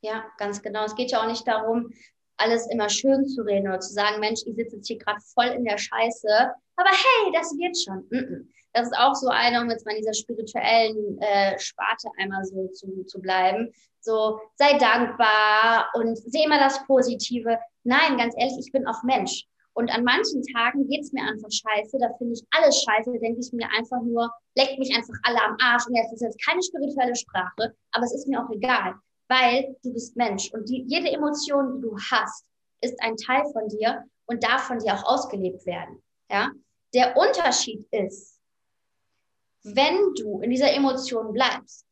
Ja, 0.00 0.24
ganz 0.38 0.62
genau. 0.62 0.84
Es 0.84 0.94
geht 0.94 1.10
ja 1.10 1.22
auch 1.22 1.26
nicht 1.26 1.46
darum, 1.46 1.92
alles 2.38 2.66
immer 2.70 2.88
schön 2.88 3.26
zu 3.26 3.42
reden 3.42 3.68
oder 3.68 3.80
zu 3.80 3.92
sagen, 3.92 4.20
Mensch, 4.20 4.40
ich 4.46 4.56
sitze 4.56 4.76
jetzt 4.76 4.86
hier 4.86 4.98
gerade 4.98 5.20
voll 5.34 5.46
in 5.46 5.64
der 5.64 5.76
Scheiße, 5.76 6.28
aber 6.76 6.88
hey, 6.88 7.32
das 7.34 7.50
wird 7.58 7.76
schon. 7.78 8.48
Das 8.72 8.86
ist 8.86 8.96
auch 8.96 9.14
so 9.14 9.28
eine, 9.28 9.60
um 9.60 9.70
jetzt 9.70 9.84
mal 9.84 9.92
in 9.92 9.98
dieser 9.98 10.14
spirituellen 10.14 11.18
äh, 11.20 11.58
Sparte 11.58 12.08
einmal 12.18 12.44
so 12.44 12.68
zu, 12.68 13.04
zu 13.04 13.20
bleiben. 13.20 13.72
So, 14.00 14.40
sei 14.56 14.78
dankbar 14.78 15.90
und 15.94 16.16
sehe 16.16 16.46
immer 16.46 16.58
das 16.58 16.84
Positive. 16.86 17.58
Nein, 17.84 18.16
ganz 18.16 18.34
ehrlich, 18.38 18.56
ich 18.58 18.72
bin 18.72 18.86
auch 18.86 19.02
Mensch. 19.02 19.46
Und 19.72 19.90
an 19.94 20.04
manchen 20.04 20.42
Tagen 20.54 20.88
geht's 20.88 21.12
mir 21.12 21.22
einfach 21.22 21.50
scheiße, 21.50 21.98
da 21.98 22.12
finde 22.18 22.34
ich 22.34 22.44
alles 22.50 22.82
scheiße, 22.82 23.12
denke 23.18 23.40
ich 23.40 23.52
mir 23.52 23.68
einfach 23.76 24.02
nur, 24.02 24.30
leckt 24.56 24.78
mich 24.78 24.94
einfach 24.94 25.14
alle 25.22 25.42
am 25.42 25.56
Arsch. 25.60 25.86
Und 25.86 25.94
jetzt 25.94 26.12
ist 26.12 26.22
jetzt 26.22 26.44
keine 26.44 26.62
spirituelle 26.62 27.14
Sprache, 27.14 27.74
aber 27.92 28.04
es 28.04 28.14
ist 28.14 28.26
mir 28.26 28.42
auch 28.42 28.50
egal, 28.50 28.94
weil 29.28 29.76
du 29.82 29.92
bist 29.92 30.16
Mensch. 30.16 30.50
Und 30.52 30.68
die, 30.68 30.84
jede 30.88 31.10
Emotion, 31.10 31.76
die 31.76 31.82
du 31.82 31.96
hast, 32.10 32.44
ist 32.80 33.00
ein 33.02 33.16
Teil 33.16 33.44
von 33.52 33.68
dir 33.68 34.04
und 34.26 34.42
darf 34.42 34.62
von 34.62 34.78
dir 34.78 34.94
auch 34.94 35.04
ausgelebt 35.04 35.64
werden. 35.66 36.02
Ja? 36.30 36.50
Der 36.94 37.16
Unterschied 37.16 37.86
ist, 37.92 38.39
wenn 39.62 40.14
du 40.14 40.40
in 40.40 40.50
dieser 40.50 40.72
Emotion 40.72 41.32
bleibst, 41.32 41.86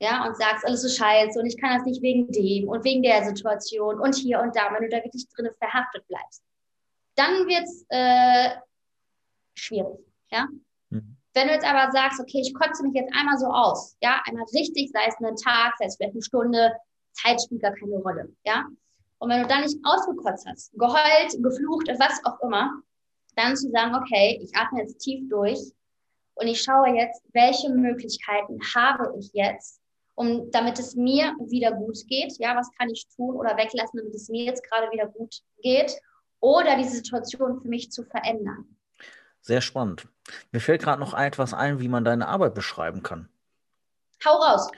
ja, 0.00 0.26
und 0.26 0.36
sagst, 0.36 0.64
alles 0.64 0.82
ist 0.82 0.96
scheiße 0.96 1.38
und 1.38 1.46
ich 1.46 1.56
kann 1.60 1.78
das 1.78 1.86
nicht 1.86 2.02
wegen 2.02 2.30
dem 2.32 2.68
und 2.68 2.84
wegen 2.84 3.02
der 3.02 3.24
Situation 3.24 4.00
und 4.00 4.16
hier 4.16 4.40
und 4.40 4.56
da, 4.56 4.72
wenn 4.72 4.82
du 4.82 4.88
da 4.88 5.02
wirklich 5.04 5.28
drin 5.28 5.48
verhaftet 5.58 6.06
bleibst, 6.08 6.42
dann 7.14 7.46
wird 7.46 7.62
es 7.62 7.86
äh, 7.88 8.50
schwierig. 9.54 10.00
Ja? 10.30 10.48
Mhm. 10.90 11.16
Wenn 11.34 11.46
du 11.46 11.54
jetzt 11.54 11.64
aber 11.64 11.92
sagst, 11.92 12.20
okay, 12.20 12.40
ich 12.40 12.52
kotze 12.52 12.82
mich 12.82 12.94
jetzt 12.94 13.14
einmal 13.14 13.38
so 13.38 13.46
aus, 13.46 13.96
ja, 14.02 14.20
einmal 14.24 14.44
richtig, 14.52 14.90
sei 14.92 15.06
es 15.06 15.16
einen 15.16 15.36
Tag, 15.36 15.74
sei 15.78 15.84
es 15.86 15.96
vielleicht 15.96 16.14
eine 16.14 16.22
Stunde, 16.22 16.72
Zeit 17.12 17.40
spielt 17.40 17.62
gar 17.62 17.72
keine 17.72 17.98
Rolle, 17.98 18.34
ja. 18.44 18.66
Und 19.18 19.30
wenn 19.30 19.42
du 19.42 19.46
dann 19.46 19.62
nicht 19.62 19.78
ausgekotzt 19.84 20.46
hast, 20.48 20.72
geheult, 20.72 21.30
geflucht, 21.40 21.86
was 22.00 22.24
auch 22.24 22.40
immer, 22.40 22.72
dann 23.36 23.56
zu 23.56 23.70
sagen, 23.70 23.94
okay, 23.94 24.40
ich 24.42 24.54
atme 24.56 24.80
jetzt 24.80 24.98
tief 24.98 25.28
durch 25.28 25.72
und 26.42 26.48
ich 26.48 26.62
schaue 26.62 26.96
jetzt, 26.96 27.22
welche 27.32 27.70
Möglichkeiten 27.70 28.58
habe 28.74 29.14
ich 29.18 29.30
jetzt, 29.32 29.80
um, 30.14 30.50
damit 30.50 30.78
es 30.78 30.96
mir 30.96 31.34
wieder 31.46 31.72
gut 31.72 31.96
geht. 32.08 32.36
Ja, 32.38 32.56
was 32.56 32.70
kann 32.76 32.90
ich 32.90 33.06
tun 33.14 33.36
oder 33.36 33.56
weglassen, 33.56 33.98
damit 33.98 34.14
es 34.14 34.28
mir 34.28 34.44
jetzt 34.44 34.68
gerade 34.68 34.90
wieder 34.90 35.06
gut 35.06 35.40
geht 35.62 35.98
oder 36.40 36.76
die 36.76 36.88
Situation 36.88 37.60
für 37.60 37.68
mich 37.68 37.90
zu 37.92 38.04
verändern. 38.04 38.76
Sehr 39.40 39.60
spannend. 39.60 40.06
Mir 40.50 40.60
fällt 40.60 40.82
gerade 40.82 41.00
noch 41.00 41.14
etwas 41.14 41.54
ein, 41.54 41.80
wie 41.80 41.88
man 41.88 42.04
deine 42.04 42.28
Arbeit 42.28 42.54
beschreiben 42.54 43.02
kann. 43.02 43.28
Hau 44.24 44.36
raus. 44.36 44.70